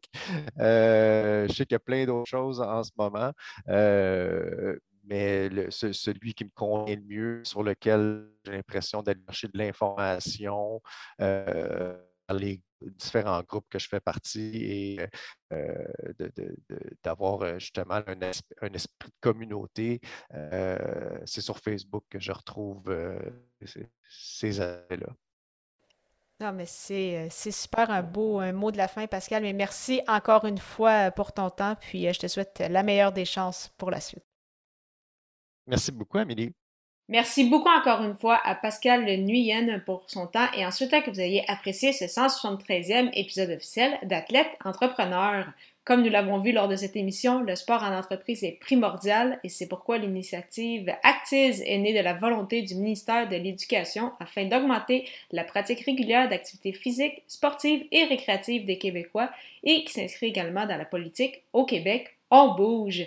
Euh, 0.59 1.47
je 1.47 1.53
sais 1.53 1.65
qu'il 1.65 1.73
y 1.73 1.75
a 1.75 1.79
plein 1.79 2.05
d'autres 2.05 2.29
choses 2.29 2.61
en 2.61 2.83
ce 2.83 2.91
moment. 2.95 3.31
Euh, 3.67 4.77
mais 5.03 5.49
celui 5.71 6.35
qui 6.35 6.45
me 6.45 6.51
convient 6.53 6.95
le 6.95 7.01
mieux, 7.01 7.41
sur 7.45 7.63
lequel 7.63 8.29
j'ai 8.45 8.51
l'impression 8.51 9.01
d'aller 9.01 9.19
chercher 9.25 9.47
de 9.47 9.57
l'information 9.57 10.81
euh, 11.19 11.97
les 12.31 12.61
différents 12.81 13.41
groupes 13.43 13.67
que 13.69 13.79
je 13.79 13.87
fais 13.87 13.99
partie 13.99 14.51
et 14.55 15.07
d'avoir 17.03 17.59
justement 17.59 18.01
un, 18.07 18.31
un, 18.61 18.73
esprit 18.73 19.09
de 19.09 19.19
communauté. 19.21 20.01
c'est 21.25 21.41
sur 21.41 21.59
Facebook 21.59 22.03
que 22.09 22.19
je 22.19 22.31
retrouve 22.31 22.93
ces 24.09 24.61
aspects-là. 24.61 25.13
Non, 26.39 26.51
mais 26.51 26.65
c'est, 26.65 27.29
super 27.29 27.89
un 27.89 28.01
beau 28.01 28.39
un 28.39 28.51
mot 28.51 28.71
de 28.71 28.77
la 28.77 28.87
fin, 28.87 29.07
Pascal. 29.07 29.43
Mais 29.43 29.53
merci 29.53 30.01
encore 30.07 30.45
une 30.45 30.57
fois 30.57 31.11
pour 31.11 31.31
ton 31.31 31.49
temps. 31.49 31.75
Puis 31.79 32.11
je 32.11 32.19
te 32.19 32.27
souhaite 32.27 32.61
la 32.69 32.83
meilleure 32.83 33.13
des 33.13 33.25
chances 33.25 33.71
pour 33.77 33.91
la 33.91 34.01
suite. 34.01 34.25
Merci 35.67 35.91
beaucoup, 35.91 36.17
Amélie. 36.17 36.53
Merci 37.09 37.49
beaucoup 37.49 37.69
encore 37.69 38.01
une 38.01 38.15
fois 38.15 38.39
à 38.45 38.55
Pascal 38.55 39.03
Nuyen 39.03 39.79
pour 39.85 40.05
son 40.07 40.25
temps 40.25 40.47
et 40.57 40.65
en 40.65 40.71
souhaitant 40.71 41.01
que 41.01 41.11
vous 41.11 41.19
ayez 41.19 41.43
apprécié 41.49 41.91
ce 41.91 42.05
173e 42.05 43.09
épisode 43.13 43.49
officiel 43.49 43.97
d'Athlète 44.03 44.47
Entrepreneur. 44.63 45.45
Comme 45.83 46.01
nous 46.01 46.09
l'avons 46.09 46.39
vu 46.39 46.53
lors 46.53 46.69
de 46.69 46.77
cette 46.77 46.95
émission, 46.95 47.41
le 47.41 47.57
sport 47.57 47.83
en 47.83 47.93
entreprise 47.93 48.45
est 48.45 48.57
primordial 48.61 49.37
et 49.43 49.49
c'est 49.49 49.67
pourquoi 49.67 49.97
l'initiative 49.97 50.93
Actiz 51.03 51.61
est 51.65 51.77
née 51.77 51.93
de 51.93 52.01
la 52.01 52.13
volonté 52.13 52.61
du 52.61 52.75
ministère 52.75 53.27
de 53.27 53.35
l'Éducation 53.35 54.13
afin 54.21 54.45
d'augmenter 54.45 55.05
la 55.33 55.43
pratique 55.43 55.81
régulière 55.81 56.29
d'activités 56.29 56.71
physiques, 56.71 57.21
sportives 57.27 57.85
et 57.91 58.05
récréatives 58.05 58.63
des 58.63 58.77
Québécois 58.77 59.29
et 59.65 59.83
qui 59.83 59.91
s'inscrit 59.91 60.27
également 60.27 60.65
dans 60.65 60.77
la 60.77 60.85
politique 60.85 61.43
au 61.51 61.65
Québec. 61.65 62.15
On 62.31 62.55
bouge! 62.55 63.03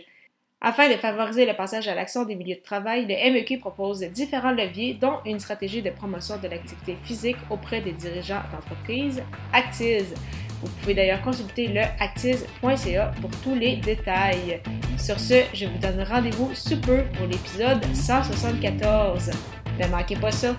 Afin 0.62 0.88
de 0.88 0.94
favoriser 0.94 1.44
le 1.44 1.54
passage 1.54 1.86
à 1.86 1.94
l'action 1.94 2.24
des 2.24 2.34
milieux 2.34 2.56
de 2.56 2.62
travail, 2.62 3.06
le 3.06 3.32
MEQ 3.32 3.58
propose 3.58 4.00
différents 4.00 4.52
leviers, 4.52 4.94
dont 4.94 5.18
une 5.26 5.38
stratégie 5.38 5.82
de 5.82 5.90
promotion 5.90 6.38
de 6.38 6.48
l'activité 6.48 6.96
physique 7.04 7.36
auprès 7.50 7.82
des 7.82 7.92
dirigeants 7.92 8.42
d'entreprise, 8.52 9.22
Actiz. 9.52 10.14
Vous 10.62 10.68
pouvez 10.80 10.94
d'ailleurs 10.94 11.20
consulter 11.20 11.68
le 11.68 11.82
actiz.ca 12.00 13.12
pour 13.20 13.30
tous 13.42 13.54
les 13.54 13.76
détails. 13.76 14.62
Sur 14.96 15.20
ce, 15.20 15.42
je 15.52 15.66
vous 15.66 15.78
donne 15.78 16.02
rendez-vous 16.02 16.54
sous 16.54 16.80
peu 16.80 17.02
pour 17.16 17.26
l'épisode 17.26 17.84
174. 17.94 19.30
Ne 19.78 19.86
manquez 19.88 20.16
pas 20.16 20.32
ça! 20.32 20.56